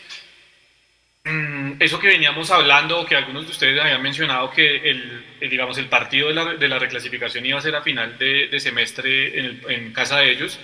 [1.79, 6.27] eso que veníamos hablando, que algunos de ustedes habían mencionado que el, digamos, el partido
[6.27, 9.93] de la, de la, reclasificación iba a ser a final de, de semestre en, en,
[9.93, 10.59] casa de ellos,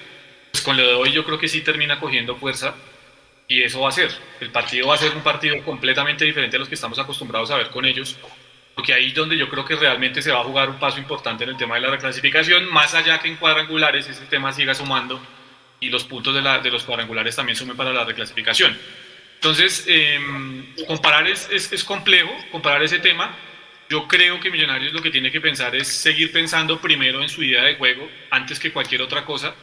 [0.52, 2.76] pues con lo de hoy yo creo que sí termina cogiendo fuerza
[3.48, 4.12] y eso va a ser.
[4.40, 7.58] El partido va a ser un partido completamente diferente a los que estamos acostumbrados a
[7.58, 8.18] ver con ellos,
[8.76, 11.44] porque ahí es donde yo creo que realmente se va a jugar un paso importante
[11.44, 15.20] en el tema de la reclasificación, más allá que en cuadrangulares ese tema siga sumando
[15.80, 18.78] y los puntos de, la, de los cuadrangulares también sumen para la reclasificación.
[19.42, 23.36] Entonces, em, comparar es, es, complejo, comparar ese tema.
[23.90, 27.42] Yo creo que Millonarios lo que tiene que pensar es seguir pensando primero en su
[27.42, 29.56] idea de juego antes que cualquier otra cosa.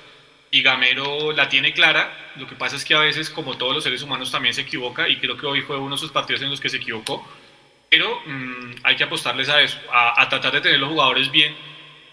[0.50, 2.32] Y Gamero la tiene clara.
[2.34, 5.08] Lo que pasa es que a veces, como todos los seres humanos, también se equivoca.
[5.08, 7.24] Y creo que hoy fue uno de sus partidos en los que se equivocó.
[7.88, 11.54] Pero mm, hay que apostarles a eso, a, a tratar de tener los jugadores bien.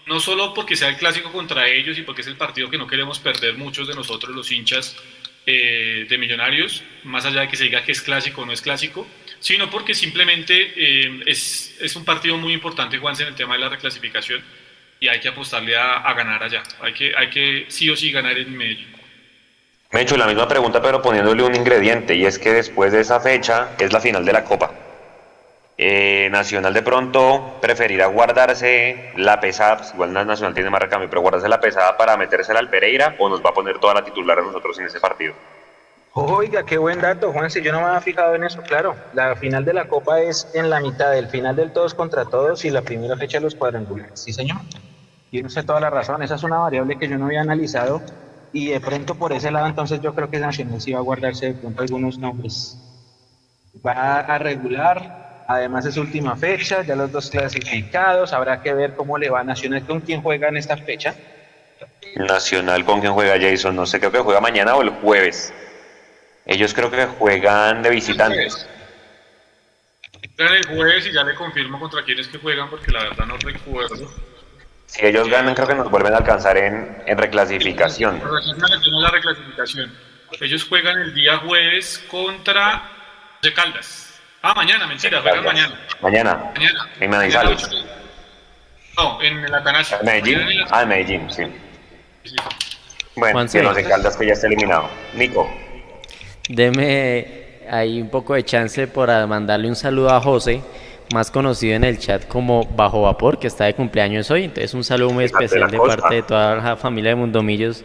[0.06, 2.86] No solo porque sea el clásico contra ellos y porque es el partido que no
[2.86, 4.96] queremos perder muchos de nosotros, los hinchas,
[5.46, 8.60] eh, de Millonarios, más allá de que se diga que es clásico o no es
[8.60, 9.06] clásico,
[9.38, 13.60] sino porque simplemente eh, es, es, un partido muy importante, Juanse, en el tema de
[13.60, 14.42] la reclasificación
[14.98, 16.62] y hay que apostarle a, a, ganar allá.
[16.80, 18.96] Hay que, hay que sí o sí ganar en Medellín.
[19.92, 23.20] Me he la misma pregunta, pero poniéndole un ingrediente, y es que después de esa
[23.20, 24.85] fecha es la final de la Copa.
[25.78, 31.20] Eh, Nacional de pronto preferirá guardarse la pesada, pues igual Nacional tiene más recambio, pero
[31.20, 34.38] guardarse la pesada para metérsela al Pereira o nos va a poner toda la titular
[34.38, 35.34] a nosotros en ese partido.
[36.18, 37.60] Oiga, qué buen dato, Juanse.
[37.60, 38.96] Yo no me había fijado en eso, claro.
[39.12, 42.64] La final de la Copa es en la mitad del final del todos contra todos
[42.64, 44.18] y la primera fecha de los cuadrangulares.
[44.18, 44.56] Sí, señor.
[45.30, 46.22] Tiene usted toda la razón.
[46.22, 48.00] Esa es una variable que yo no había analizado
[48.50, 51.52] y de pronto por ese lado, entonces yo creo que Nacional sí va a guardarse
[51.52, 52.78] de pronto algunos nombres.
[53.86, 58.32] Va a regular, además es última fecha, ya los dos clasificados.
[58.32, 61.14] Habrá que ver cómo le va a Nacional, con quién juega en esta fecha.
[62.16, 65.52] Nacional, con quién juega Jason, no sé, creo que juega mañana o el jueves.
[66.46, 68.66] Ellos creo que juegan de visitantes.
[70.36, 73.36] Juegan el jueves y ya le confirmo contra quiénes que juegan porque la verdad no
[73.36, 74.10] recuerdo.
[74.86, 78.22] Si ellos ganan, creo que nos vuelven a alcanzar en, en reclasificación.
[78.22, 79.92] la reclasificación.
[80.40, 82.82] Ellos juegan el día jueves contra
[83.42, 84.05] de Caldas.
[84.48, 85.74] Ah, mañana, mentira, juegan mañana.
[86.00, 86.52] Mañana.
[86.54, 86.88] Mañana.
[87.00, 87.68] En Manizales.
[88.96, 89.98] No, en el Atanasio.
[89.98, 90.38] ¿En Medellín?
[90.70, 91.42] Ah, en Medellín, sí.
[92.22, 92.36] sí.
[93.16, 94.88] Bueno, que los de Caldas que ya está eliminado.
[95.14, 95.52] Nico.
[96.48, 100.62] Deme ahí un poco de chance para mandarle un saludo a José,
[101.12, 104.44] más conocido en el chat como Bajo Vapor, que está de cumpleaños hoy.
[104.44, 107.84] Entonces un saludo muy especial de parte de toda la familia de Mundomillos,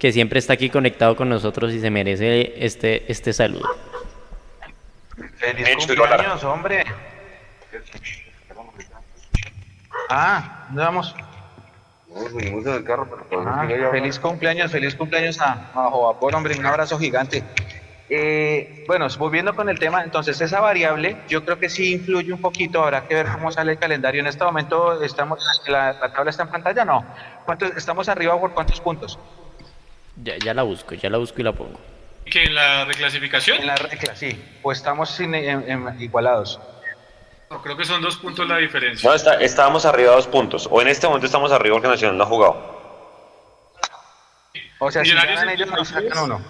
[0.00, 3.89] que siempre está aquí conectado con nosotros y se merece este, este saludo.
[5.36, 6.84] Feliz cumpleaños, hombre.
[10.08, 11.14] Ah, ¿dónde vamos?
[13.46, 17.44] Ah, feliz cumpleaños, feliz cumpleaños a, a Bajo Vapor, hombre, un abrazo gigante.
[18.12, 22.40] Eh, bueno, volviendo con el tema, entonces esa variable yo creo que sí influye un
[22.40, 24.20] poquito, habrá que ver cómo sale el calendario.
[24.20, 27.04] En este momento estamos, la, la tabla está en pantalla, no.
[27.44, 29.16] ¿Cuántos, ¿Estamos arriba por cuántos puntos?
[30.16, 31.78] Ya, ya la busco, ya la busco y la pongo.
[32.30, 33.58] ¿Que en la reclasificación?
[33.58, 34.40] En la recla, sí.
[34.62, 36.60] Pues estamos sin, en, en, igualados.
[37.50, 39.08] No, creo que son dos puntos la diferencia.
[39.08, 40.68] No, está, estábamos arriba dos puntos.
[40.70, 42.80] O en este momento estamos arriba porque Nacional no ha jugado.
[44.78, 46.40] O sea, si ganan ellos nos sacan uno.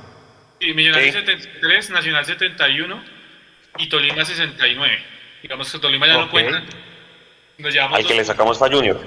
[0.61, 1.21] Sí, Millonarios sí.
[1.21, 3.05] 73, Nacional 71
[3.79, 5.03] y Tolima 69.
[5.43, 6.25] Digamos que Tolima ya okay.
[6.27, 6.77] no cuenta.
[7.59, 9.01] Nos Al que le sacamos a Junior.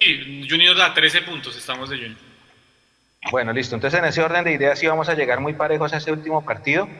[0.00, 2.25] Sí, Junior da 13 puntos, estamos de Junior.
[3.30, 3.74] Bueno, listo.
[3.74, 6.42] Entonces, en ese orden de ideas sí vamos a llegar muy parejos a ese último
[6.42, 6.92] partido,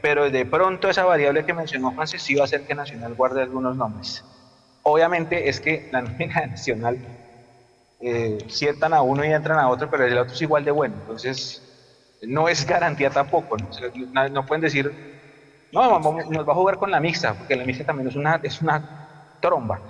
[0.00, 3.42] pero de pronto esa variable que mencionó Francis sí va a hacer que Nacional guarde
[3.42, 4.26] algunos nombres.
[4.82, 7.02] Obviamente es que la nómina de Nacional
[8.00, 10.96] eh, ciertan a uno y entran a otro, pero el otro es igual de bueno.
[10.96, 11.64] Entonces,
[12.22, 13.56] no es garantía tampoco.
[13.58, 14.28] ¿no?
[14.30, 14.96] no pueden decir,
[15.72, 18.40] no, vamos, nos va a jugar con la mixta, porque la mixta también es una,
[18.42, 18.84] es una
[19.40, 19.82] tromba.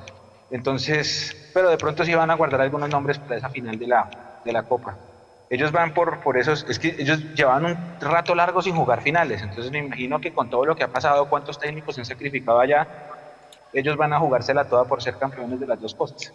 [0.51, 4.11] Entonces, pero de pronto sí van a guardar algunos nombres para esa final de la,
[4.45, 5.01] de la Copa.
[5.53, 9.43] Ellos van por, por esos, es que ellos llevan un rato largo sin jugar finales,
[9.43, 12.59] entonces me imagino que con todo lo que ha pasado, cuántos técnicos se han sacrificado
[12.59, 12.89] allá,
[13.75, 16.33] ellos van a jugársela toda por ser campeones de las dos cosas.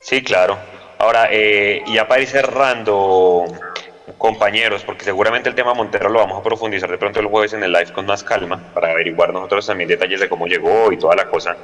[0.00, 0.58] Sí, claro.
[0.98, 3.44] Ahora, eh, ya para ir cerrando,
[4.18, 7.62] compañeros, porque seguramente el tema Montero lo vamos a profundizar de pronto el jueves en
[7.62, 11.14] el live con más calma, para averiguar nosotros también detalles de cómo llegó y toda
[11.14, 11.56] la cosa.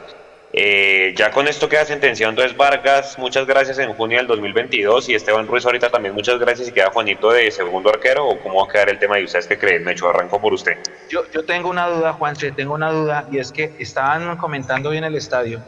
[0.53, 5.15] Eh, ya con esto queda sentenciado entonces Vargas, muchas gracias en junio del 2022 y
[5.15, 6.69] Esteban Ruiz ahorita también muchas gracias.
[6.69, 8.29] Y queda Juanito de segundo arquero.
[8.29, 10.79] O cómo va a quedar el tema y ustedes que creen, Mecho, arranco por usted.
[11.11, 13.27] Yo, yo tengo una duda, Juanse, tengo una duda.
[13.31, 15.61] Y es que estaban comentando hoy en el estadio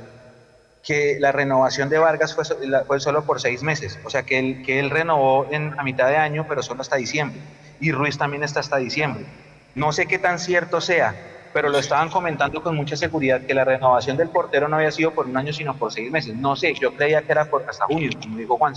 [0.88, 2.44] que la renovación de Vargas fue,
[2.86, 6.08] fue, solo por seis meses, o sea que él, que él renovó en, a mitad
[6.08, 7.38] de año, pero solo hasta diciembre,
[7.78, 9.26] y Ruiz también está hasta diciembre.
[9.74, 11.14] No sé qué tan cierto sea,
[11.52, 15.12] pero lo estaban comentando con mucha seguridad que la renovación del portero no había sido
[15.12, 16.34] por un año, sino por seis meses.
[16.34, 18.74] No sé, yo creía que era por hasta junio, como dijo Juan,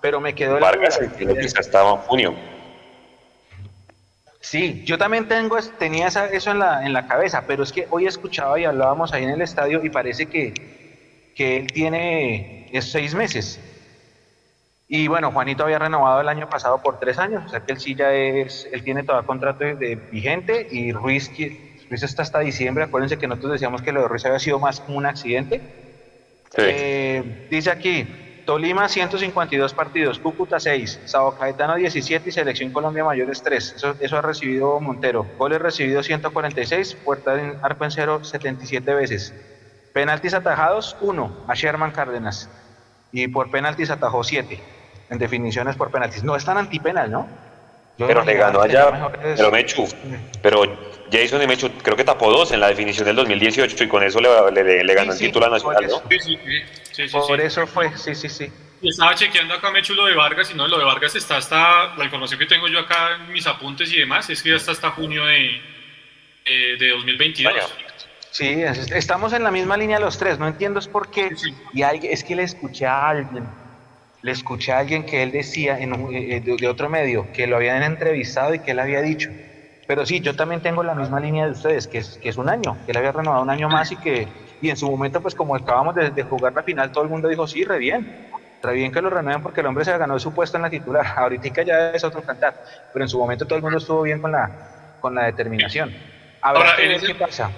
[0.00, 0.58] pero me quedó...
[0.58, 2.34] Vargas, el que estaba en junio.
[4.40, 7.86] Sí, yo también tengo, tenía esa, eso en la, en la cabeza, pero es que
[7.90, 10.80] hoy escuchaba y hablábamos ahí en el estadio y parece que
[11.40, 13.58] que él tiene es seis meses.
[14.88, 17.80] Y bueno, Juanito había renovado el año pasado por tres años, o sea que él
[17.80, 21.30] sí ya es, él tiene todavía contrato de, de vigente y Ruiz,
[21.90, 24.78] Ruiz está hasta diciembre, acuérdense que nosotros decíamos que lo de Ruiz había sido más
[24.78, 25.60] como un accidente.
[26.54, 26.62] Sí.
[26.62, 28.06] Eh, dice aquí,
[28.46, 33.74] Tolima 152 partidos, Cúcuta 6, Sao Caetano 17 y Selección Colombia Mayores 3.
[33.76, 35.26] Eso, eso ha recibido Montero.
[35.36, 39.34] Goles recibidos 146, puerta en arco en cero 77 veces.
[39.92, 42.48] Penaltis atajados, uno, a Sherman Cárdenas.
[43.10, 44.60] Y por penaltis atajó siete.
[45.10, 46.22] En definiciones por penaltis.
[46.22, 47.26] No es tan antipenal, ¿no?
[48.06, 49.86] pero le ganó allá, pero Mechu,
[50.42, 50.62] pero
[51.10, 54.20] Jason y Mechu creo que tapó dos en la definición del 2018 y con eso
[54.20, 56.02] le, le, ganó el título a Nacional, ¿no?
[56.10, 56.18] Sí,
[56.92, 57.16] sí, sí.
[57.16, 58.50] por eso fue, sí, sí, sí.
[58.82, 62.04] estaba chequeando acá Mechu lo de Vargas y no, lo de Vargas está hasta, la
[62.04, 64.90] información que tengo yo acá en mis apuntes y demás, es que ya está hasta
[64.90, 65.60] junio de,
[66.78, 67.54] de 2022.
[68.30, 68.62] Sí,
[68.94, 71.30] estamos en la misma línea los tres, no entiendo es por qué.
[71.72, 73.44] Y es que le escuché a alguien,
[74.22, 77.56] le escuché a alguien que él decía en eh, eh, de, otro medio, que lo
[77.56, 79.30] habían entrevistado y que él había dicho.
[79.90, 82.48] Pero sí, yo también tengo la misma línea de ustedes, que es, que es un
[82.48, 84.28] año, que él había renovado un año más y que
[84.62, 87.26] y en su momento, pues como acabamos de, de jugar la final, todo el mundo
[87.26, 88.28] dijo, sí, re bien,
[88.62, 91.04] re bien que lo renueven porque el hombre se ganó su puesto en la titular.
[91.16, 94.30] Ahorita ya es otro cantar, pero en su momento todo el mundo estuvo bien con
[94.30, 95.92] la, con la determinación.
[96.40, 97.50] Ahora, qué pasa.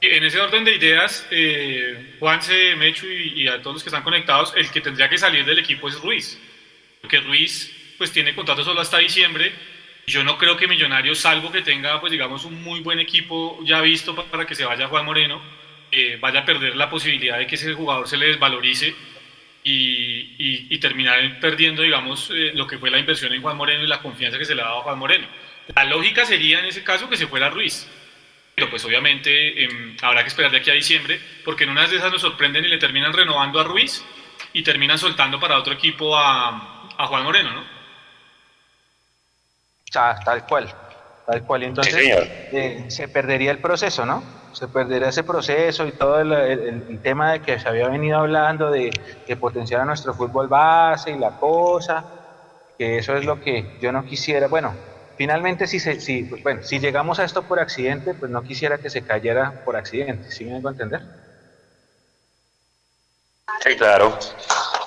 [0.00, 4.52] En ese orden de ideas, eh, Juanse, Mechu y, a todos los que están conectados,
[4.56, 6.36] el que tendría que salir del equipo es Ruiz.
[7.00, 9.52] Porque Ruiz pues tiene contrato solo hasta diciembre.
[10.06, 13.80] Yo no creo que Millonarios, salvo que tenga pues digamos un muy buen equipo ya
[13.80, 15.40] visto para que se vaya Juan Moreno,
[15.90, 18.94] eh, vaya a perder la posibilidad de que ese jugador se le desvalorice
[19.62, 23.86] y, y, terminar perdiendo digamos eh, lo que fue la inversión en Juan Moreno y
[23.86, 25.26] la confianza que se le ha dado a Juan Moreno.
[25.74, 27.88] La lógica sería en ese caso que se fuera Ruiz
[28.54, 31.96] pero pues obviamente em, habrá que esperar de aquí a diciembre, porque en unas de
[31.96, 34.04] esas nos sorprenden y le terminan renovando a Ruiz
[34.52, 37.64] y terminan soltando para otro equipo a, a Juan Moreno, ¿no?
[40.24, 40.68] Tal cual,
[41.26, 41.62] tal cual.
[41.62, 41.94] Entonces
[42.52, 44.22] eh, se perdería el proceso, ¿no?
[44.52, 48.70] Se perdería ese proceso y todo el, el, tema de que se había venido hablando
[48.70, 48.90] de
[49.26, 52.04] que potenciara nuestro fútbol base y la cosa,
[52.78, 54.46] que eso es lo que yo no quisiera.
[54.46, 54.76] Bueno,
[55.16, 58.90] Finalmente, si, se, si, bueno, si llegamos a esto por accidente, pues no quisiera que
[58.90, 61.02] se cayera por accidente, ¿sí me vengo a entender?
[63.60, 64.18] Sí, claro.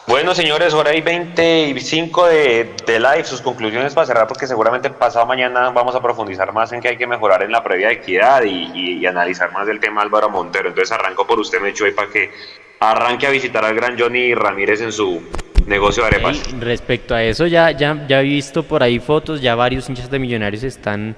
[0.08, 5.26] Bueno, señores, hora y 25 de, de, live, sus conclusiones para cerrar, porque seguramente pasado
[5.26, 9.06] mañana vamos a profundizar más en qué hay que mejorar en la previa equidad y,
[9.06, 10.70] analizar más del tema Álvaro Montero.
[10.70, 12.32] Entonces arranco por usted, Mecho, para que
[12.80, 15.22] arranque a visitar al gran Johnny Ramírez en su
[15.66, 16.42] negocio de arepas.
[16.58, 20.20] respecto a eso, ya, ya, ya he visto por ahí fotos, ya varios hinchas de
[20.20, 21.18] millonarios están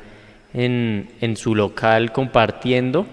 [0.51, 3.05] en, en su local compartiendo.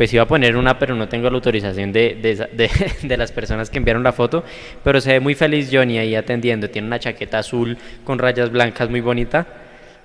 [0.00, 2.70] Pues iba a poner una, pero no tengo la autorización de, de,
[3.06, 4.42] de, las personas que enviaron la foto.
[4.82, 6.70] Pero se ve muy feliz Johnny ahí atendiendo.
[6.70, 9.46] Tiene una chaqueta azul con rayas blancas muy bonita.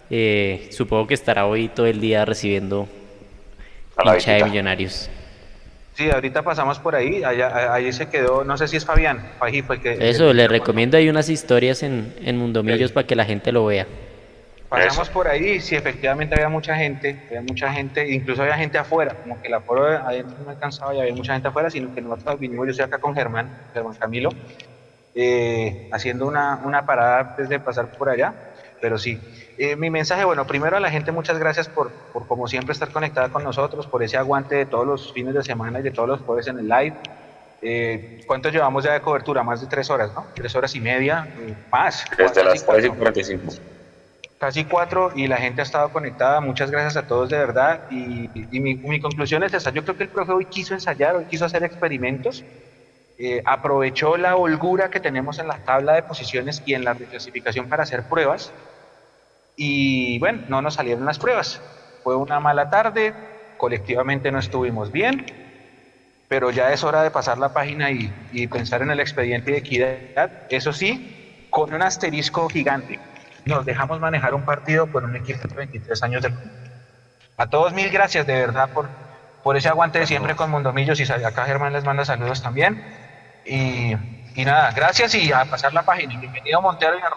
[0.09, 2.89] Eh, supongo que estará hoy todo el día recibiendo
[4.03, 5.09] hincha de millonarios.
[5.93, 9.25] Sí, ahorita pasamos por ahí, allá, ahí se quedó, no sé si es Fabián,
[9.65, 10.09] fue que...
[10.09, 13.87] Eso, le recomiendo hay unas historias en, en Mundomillos para que la gente lo vea.
[14.69, 19.15] Pasamos por ahí, sí, efectivamente había mucha gente, había mucha gente, incluso había gente afuera,
[19.21, 22.39] como que la aforo adentro no alcanzaba y había mucha gente afuera, sino que nosotros
[22.39, 24.29] vinimos, yo estoy acá con Germán, Germán Camilo,
[25.13, 28.33] eh, haciendo una, una parada antes de pasar por allá,
[28.81, 29.19] pero sí,
[29.57, 32.89] eh, mi mensaje, bueno, primero a la gente muchas gracias por, por, como siempre estar
[32.89, 36.09] conectada con nosotros, por ese aguante de todos los fines de semana y de todos
[36.09, 36.95] los jueves en el live.
[37.61, 39.43] Eh, ¿Cuánto llevamos ya de cobertura?
[39.43, 40.25] Más de tres horas, ¿no?
[40.35, 42.05] Tres horas y media, eh, más.
[42.17, 43.53] Desde las tres y 45.
[44.39, 46.41] Casi cuatro y la gente ha estado conectada.
[46.41, 47.81] Muchas gracias a todos de verdad.
[47.89, 49.71] Y, y mi, mi, conclusión es esa.
[49.71, 52.43] Yo creo que el profe hoy quiso ensayar, hoy quiso hacer experimentos.
[53.45, 57.83] aprovechó la holgura que tenemos en la tabla de posiciones y en la reclasificación para
[57.83, 58.51] hacer pruebas
[59.55, 61.61] y bueno, no nos salieron las pruebas.
[62.03, 63.13] Fue una mala tarde,
[63.57, 65.25] colectivamente no estuvimos bien,
[66.27, 70.29] pero ya es hora de pasar la página y, pensar en el expediente de equidad.
[70.49, 72.99] Eso sí, con un asterisco gigante.
[73.45, 76.33] Nos dejamos manejar un partido por un equipo de 23 años de...
[77.37, 78.87] A todos mil gracias de verdad por,
[79.43, 82.83] por ese aguante de siempre con Mundomillos y acá Germán les manda saludos también.
[83.45, 83.95] Y,
[84.35, 86.19] y nada, gracias y a pasar la página.
[86.19, 87.11] Bienvenido Montero y a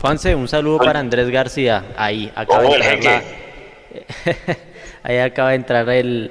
[0.00, 1.82] Juanse, un saludo para Andrés García.
[1.96, 3.22] Ahí acaba de entrar
[5.02, 6.30] Ahí acaba de entrar el,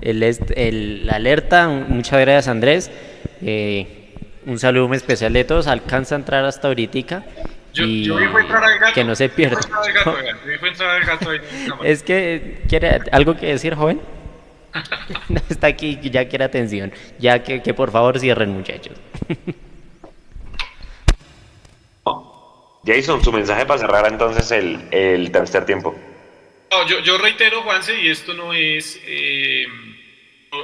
[0.00, 1.68] el, la alerta.
[1.68, 2.90] Muchas gracias, Andrés.
[3.40, 4.03] Eh,
[4.46, 5.66] un saludo muy especial de todos.
[5.66, 7.24] Alcanza a entrar hasta ahorita.
[7.74, 8.08] y
[8.94, 9.60] que no se pierda.
[11.84, 14.00] es que quiere algo que decir, joven.
[15.48, 16.92] Está aquí, ya quiere atención.
[17.18, 18.96] Ya que, que por favor cierren, muchachos.
[22.86, 25.96] Jason, su mensaje para cerrar entonces el, el tercer tiempo.
[26.86, 29.66] yo, yo, reitero, Juanse, y esto no es eh,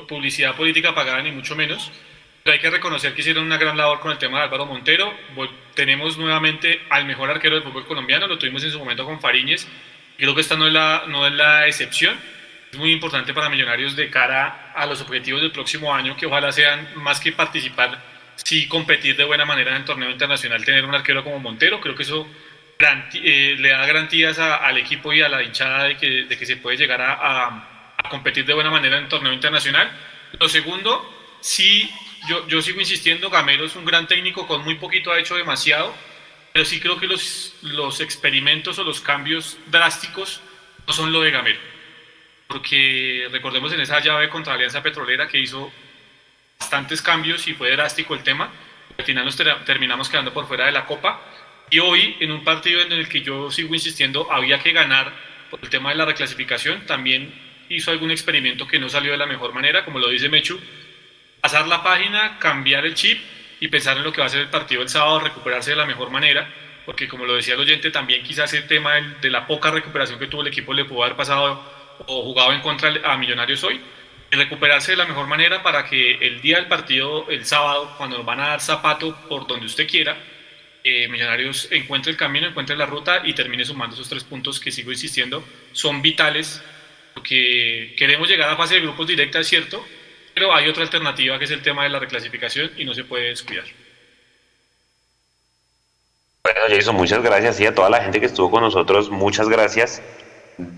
[0.07, 1.91] publicidad política pagada, ni mucho menos,
[2.53, 5.13] hay que reconocer que hicieron una gran labor con el tema de Álvaro Montero.
[5.75, 9.67] Tenemos nuevamente al mejor arquero del fútbol colombiano, lo tuvimos en su momento con Fariñez,
[10.17, 12.17] creo que esta no es la, no es la excepción.
[12.73, 16.53] Es muy importante para Millonarios de cara a los objetivos del próximo año, que ojalá
[16.53, 20.95] sean más que participar sí competir de buena manera en el torneo internacional, tener un
[20.95, 22.27] arquero como Montero, creo que eso
[23.15, 26.57] eh, le da garantías al equipo y a la hinchada de que, de que se
[26.57, 27.47] puede llegar a,
[27.97, 29.91] a, competir de buena manera en el torneo internacional.
[30.39, 31.91] Lo segundo, sí,
[32.29, 35.95] yo, yo sigo insistiendo, Gamero es un gran técnico, con muy poquito ha hecho demasiado,
[36.53, 40.41] pero sí creo que los, los experimentos o los cambios drásticos
[40.87, 41.61] no son lo de Gamero.
[42.47, 45.73] Porque recordemos en esa llave contra Alianza Petrolera que hizo
[46.59, 48.51] bastantes cambios y fue drástico el tema.
[48.99, 51.21] Al final nos terminamos quedando por fuera de la Copa.
[51.71, 55.13] Y hoy, en un partido en el que yo sigo insistiendo, había que ganar
[55.51, 57.33] por el tema de la reclasificación, también
[57.69, 60.61] hizo algún experimento que no salió de la mejor manera, como lo dice Mechu,
[61.41, 63.21] pasar la página, cambiar el chip
[63.61, 65.87] y pensar en lo que va a ser el partido el sábado, recuperarse de la
[65.87, 66.49] mejor manera,
[66.87, 70.27] porque como lo decía el oyente, también quizás el tema de la poca recuperación que
[70.27, 71.63] tuvo el equipo le pudo haber pasado
[72.07, 73.81] o jugado en contra a Millonarios hoy,
[74.33, 78.17] y recuperarse de la mejor manera para que el día del partido, el sábado, cuando
[78.17, 80.17] nos van a dar zapato por donde usted quiera,
[80.83, 84.71] eh, Millonarios encuentre el camino, encuentre la ruta y termine sumando esos tres puntos que
[84.71, 86.63] sigo insistiendo son vitales,
[87.13, 89.85] porque queremos llegar a fase de grupos directa, es cierto,
[90.41, 93.29] pero hay otra alternativa que es el tema de la reclasificación y no se puede
[93.29, 93.67] descuidar.
[96.43, 100.01] Bueno, Jason, muchas gracias y a toda la gente que estuvo con nosotros, muchas gracias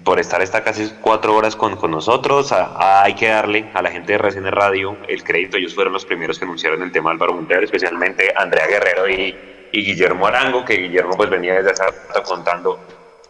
[0.03, 2.53] por estar esta casi cuatro horas con, con nosotros.
[2.53, 5.59] hay que darle a la gente de RCN Radio el crédito.
[5.59, 9.37] Ellos fueron los primeros que anunciaron el tema Álvaro Montero, especialmente Andrea Guerrero y,
[9.71, 12.81] y, Guillermo Arango, que Guillermo pues venía desde hace rato contando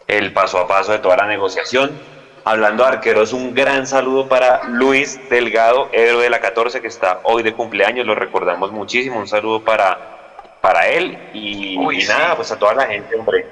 [0.07, 1.91] el paso a paso de toda la negociación.
[2.45, 7.21] Hablando de arqueros, un gran saludo para Luis Delgado, héroe de la 14, que está
[7.23, 9.17] hoy de cumpleaños, lo recordamos muchísimo.
[9.17, 13.45] Un saludo para, para él y, y nada, pues a toda la gente, hombre.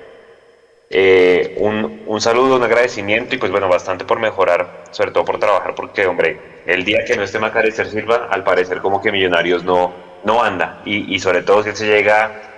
[0.89, 5.39] Eh, un, un, saludo, un agradecimiento y pues bueno, bastante por mejorar, sobre todo por
[5.39, 9.63] trabajar, porque hombre, el día que no esté Macarister Silva, al parecer como que Millonarios
[9.63, 9.93] no,
[10.25, 10.81] no anda.
[10.83, 12.50] Y, y sobre todo si él se llega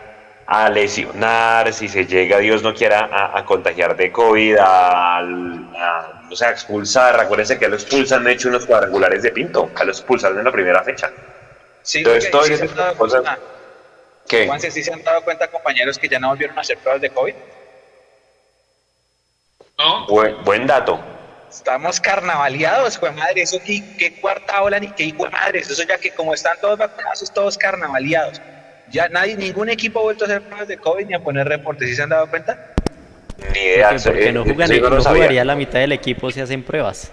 [0.54, 5.20] a lesionar, si se llega, Dios no quiera, a, contagiar de COVID, a,
[6.30, 9.92] o sea, expulsar, acuérdense que lo expulsan, de hecho, unos cuadrangulares de Pinto, a lo
[9.92, 11.12] expulsan en la primera fecha.
[11.82, 12.54] Sí, Entonces, todo sí
[12.98, 13.24] cosas...
[14.28, 14.46] ¿Qué?
[14.46, 17.10] Juan, ¿sí se han dado cuenta, compañeros, que ya no volvieron a hacer pruebas de
[17.10, 17.34] COVID?
[20.46, 21.00] Buen, dato.
[21.50, 25.98] Estamos carnavaleados, fue madre, eso qué, qué cuarta ola ni qué hijo madre, eso ya
[25.98, 28.40] que como están todos vacunados, todos carnavaleados.
[28.94, 31.90] Ya nadie, ningún equipo ha vuelto a hacer pruebas de COVID ni a poner reportes,
[31.90, 32.74] ¿sí se han dado cuenta?
[33.52, 33.90] Ni idea.
[34.02, 37.11] Porque, no, jugan, no, jugaría la mitad del equipo si hacen pruebas.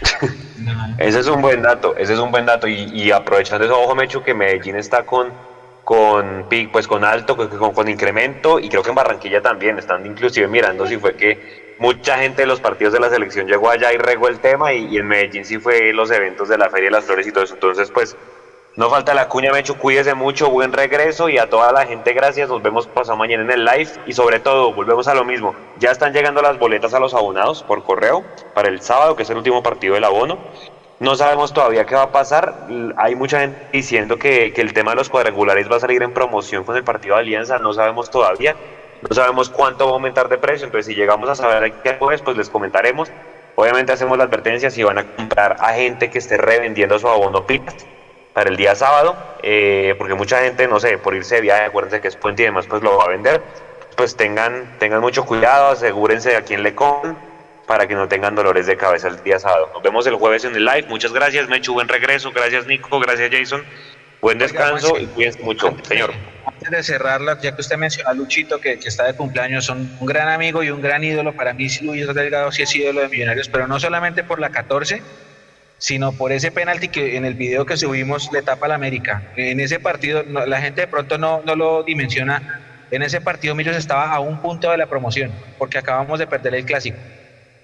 [0.98, 2.66] ese es un buen dato, ese es un buen dato.
[2.66, 5.30] Y, y aprovechando eso, ojo, Mecho, que Medellín está con
[5.90, 10.46] con pues con alto, con, con, incremento y creo que en Barranquilla también están inclusive
[10.46, 13.96] mirando si fue que mucha gente de los partidos de la selección llegó allá y
[13.96, 17.06] regó el tema y, en Medellín sí fue los eventos de la Feria de las
[17.06, 17.54] Flores y todo eso.
[17.54, 18.16] Entonces pues
[18.76, 22.48] no falta la cuña, Mecho, cuídese mucho, buen regreso y a toda la gente gracias,
[22.48, 25.90] nos vemos pasado mañana en el live y sobre todo volvemos a lo mismo, ya
[25.90, 28.24] están llegando las boletas a los abonados por correo
[28.54, 30.38] para el sábado que es el último partido del abono
[31.00, 32.66] no sabemos todavía qué va a pasar.
[32.98, 36.62] Hay mucha gente diciendo que, el tema de los cuadrangulares va a salir en promoción
[36.62, 37.58] con el partido de Alianza.
[37.58, 38.54] No sabemos todavía.
[39.08, 40.66] No sabemos cuánto va a aumentar de precio.
[40.66, 43.10] Entonces, si llegamos a saber qué es, pues les comentaremos.
[43.56, 47.46] Obviamente hacemos la advertencia si van a comprar a gente que esté revendiendo su abono
[47.46, 47.86] pilas
[48.40, 52.00] para el día sábado, eh, porque mucha gente, no sé, por irse de viaje, acuérdense
[52.00, 53.42] que es puente y demás, pues lo va a vender.
[53.96, 57.18] Pues tengan, tengan mucho cuidado, asegúrense a quién le compran
[57.66, 59.68] para que no tengan dolores de cabeza el día sábado.
[59.74, 60.86] Nos vemos el jueves en el live.
[60.88, 61.74] Muchas gracias, Mechu.
[61.74, 62.32] Buen regreso.
[62.32, 62.98] Gracias, Nico.
[62.98, 63.62] Gracias, Jason.
[64.22, 66.14] Buen descanso y cuídense mucho, señor.
[66.46, 70.06] Antes de cerrarla, ya que usted menciona a Luchito, que, está de cumpleaños, son un
[70.06, 71.34] gran amigo y un gran ídolo.
[71.34, 75.02] Para mí, Luis Delgado sí es ídolo de Millonarios, pero no solamente por la 14,
[75.80, 79.32] sino por ese penalti que en el video que subimos le tapa a la América.
[79.34, 82.60] En ese partido, la gente de pronto no, no lo dimensiona.
[82.92, 86.54] En ese partido Millos estaba a un punto de la promoción, porque acabamos de perder
[86.54, 86.98] el clásico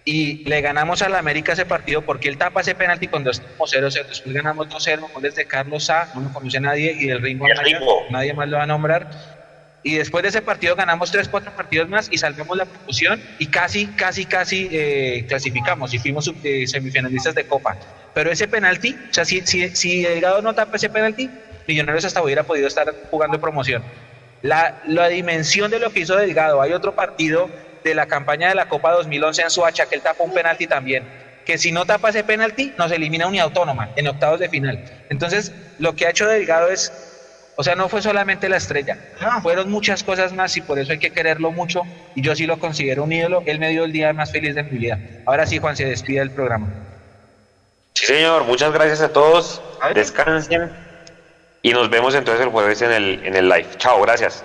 [0.06, 3.74] y le ganamos a la América ese partido porque él tapa ese penalti cuando estamos
[3.74, 4.06] 0-0.
[4.06, 7.44] Después ganamos 2-0, goles de Carlos A, no lo conoce nadie, y del Ringo,
[8.08, 9.35] nadie más lo va a nombrar.
[9.82, 13.86] Y después de ese partido ganamos 3-4 partidos más y salvamos la promoción y casi,
[13.86, 17.76] casi, casi eh, clasificamos y fuimos eh, semifinalistas de Copa.
[18.12, 21.30] Pero ese penalti, o sea, si, si, si Delgado no tapa ese penalti,
[21.66, 23.82] Millonarios hasta hubiera podido estar jugando promoción.
[24.42, 27.50] La, la dimensión de lo que hizo Delgado, hay otro partido
[27.82, 31.04] de la campaña de la Copa 2011 en Suacha, que él tapó un penalti también,
[31.44, 34.84] que si no tapa ese penalti, nos elimina Autónoma en octavos de final.
[35.08, 36.92] Entonces, lo que ha hecho Delgado es,
[37.56, 38.98] o sea, no fue solamente la estrella,
[39.42, 41.82] fueron muchas cosas más y por eso hay que quererlo mucho
[42.14, 44.62] y yo sí lo considero un ídolo, él me dio el día más feliz de
[44.62, 44.98] mi vida.
[45.24, 46.68] Ahora sí, Juan, se despide del programa.
[47.94, 49.62] Sí, señor, muchas gracias a todos,
[49.94, 50.70] descansen
[51.62, 53.66] y nos vemos entonces el jueves en el, en el live.
[53.78, 54.44] Chao, gracias.